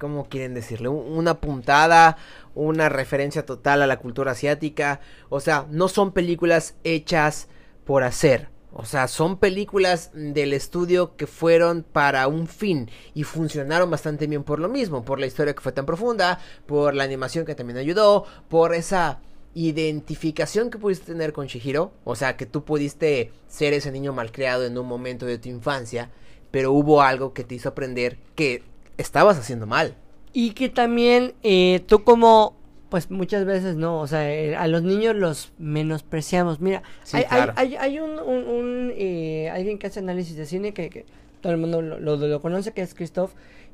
[0.00, 0.88] ¿cómo quieren decirle?
[0.88, 2.16] Un- una puntada,
[2.54, 7.48] una referencia total a la cultura asiática, o sea, no son películas hechas
[7.84, 8.48] por hacer.
[8.72, 14.44] O sea, son películas del estudio que fueron para un fin y funcionaron bastante bien
[14.44, 17.78] por lo mismo, por la historia que fue tan profunda, por la animación que también
[17.78, 19.20] ayudó, por esa
[19.54, 24.64] identificación que pudiste tener con Shihiro, o sea, que tú pudiste ser ese niño malcriado
[24.64, 26.10] en un momento de tu infancia,
[26.52, 28.62] pero hubo algo que te hizo aprender que
[29.00, 29.94] estabas haciendo mal.
[30.32, 32.56] Y que también eh, tú como,
[32.88, 36.60] pues muchas veces no, o sea, eh, a los niños los menospreciamos.
[36.60, 37.52] Mira, Sí, hay, claro.
[37.56, 41.04] hay, hay, hay un, un, un, eh, alguien que hace análisis de cine que, que
[41.40, 43.32] todo el mundo lo, lo, lo conoce, que es Christoph,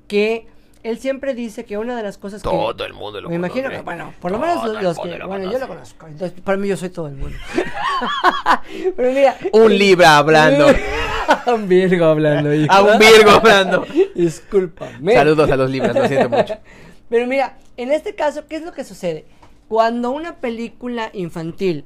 [0.09, 0.47] que
[0.91, 2.49] él siempre dice que una de las cosas que...
[2.49, 5.19] el mundo me imagino que, bueno, por lo menos los, los que...
[5.25, 7.37] Bueno, yo lo conozco, entonces para mí yo soy todo el mundo.
[8.97, 9.37] Pero mira...
[9.53, 10.69] Un Libra hablando.
[11.47, 12.73] un Virgo hablando, hijo.
[12.73, 13.87] A un Virgo hablando.
[14.15, 15.15] Discúlpame.
[15.15, 16.57] Saludos a los Libras, lo siento mucho.
[17.09, 19.27] Pero mira, en este caso, ¿qué es lo que sucede?
[19.69, 21.85] Cuando una película infantil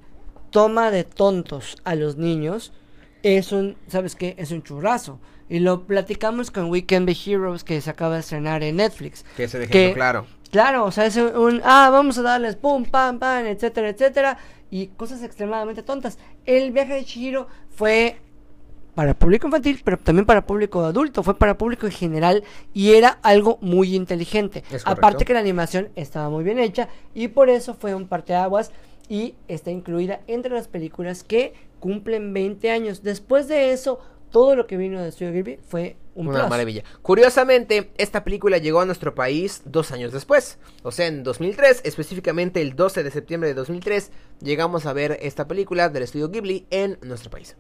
[0.51, 2.73] toma de tontos a los niños,
[3.23, 4.35] es un, ¿sabes qué?
[4.39, 5.21] Es un churrazo.
[5.51, 9.25] Y lo platicamos con Weekend Be Heroes que se acaba de estrenar en Netflix.
[9.37, 10.27] Que se Que- claro.
[10.51, 14.39] Claro, o sea, es un, un, ah, vamos a darles pum, pam, pam, etcétera, etcétera,
[14.71, 16.19] y cosas extremadamente tontas.
[16.47, 18.17] El viaje de Chihiro fue
[18.95, 22.45] para público infantil, pero también para público adulto, fue para público en general
[22.75, 24.65] y era algo muy inteligente.
[24.85, 28.73] Aparte que la animación estaba muy bien hecha y por eso fue un parteaguas
[29.09, 33.03] y está incluida entre las películas que cumplen 20 años.
[33.03, 34.01] Después de eso,
[34.31, 36.51] todo lo que vino de Studio Ghibli fue un Una plus.
[36.51, 36.85] maravilla.
[37.03, 40.59] Curiosamente, esta película llegó a nuestro país dos años después.
[40.83, 44.11] O sea, en 2003, específicamente el 12 de septiembre de 2003,
[44.41, 47.57] llegamos a ver esta película del estudio Ghibli en nuestro país.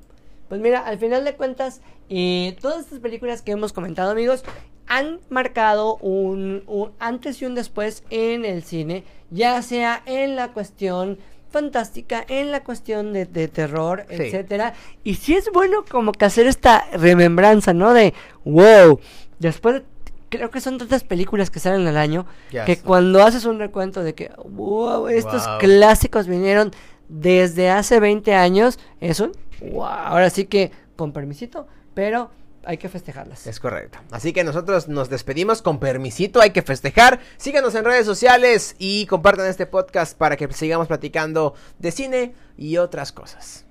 [0.48, 4.42] Pues mira, al final de cuentas, eh, todas estas películas que hemos comentado, amigos,
[4.88, 10.52] han marcado un, un antes y un después en el cine, ya sea en la
[10.52, 11.18] cuestión
[11.50, 14.16] fantástica, en la cuestión de, de terror, Sí.
[14.16, 14.74] etcétera.
[15.04, 17.92] Y sí es bueno como que hacer esta remembranza, ¿no?
[17.92, 19.00] De, wow,
[19.38, 19.84] después de-
[20.30, 22.24] Creo que son tantas películas que salen al año
[22.64, 25.58] que cuando haces un recuento de que, wow, estos Wow.
[25.58, 26.70] clásicos vinieron
[27.08, 29.32] desde hace 20 años, es un
[29.72, 29.82] wow.
[29.86, 32.30] Ahora sí que con permisito, pero
[32.64, 33.46] hay que festejarlas.
[33.46, 33.98] Es correcto.
[34.10, 37.20] Así que nosotros nos despedimos con permisito, hay que festejar.
[37.36, 42.76] Síganos en redes sociales y compartan este podcast para que sigamos platicando de cine y
[42.76, 43.64] otras cosas.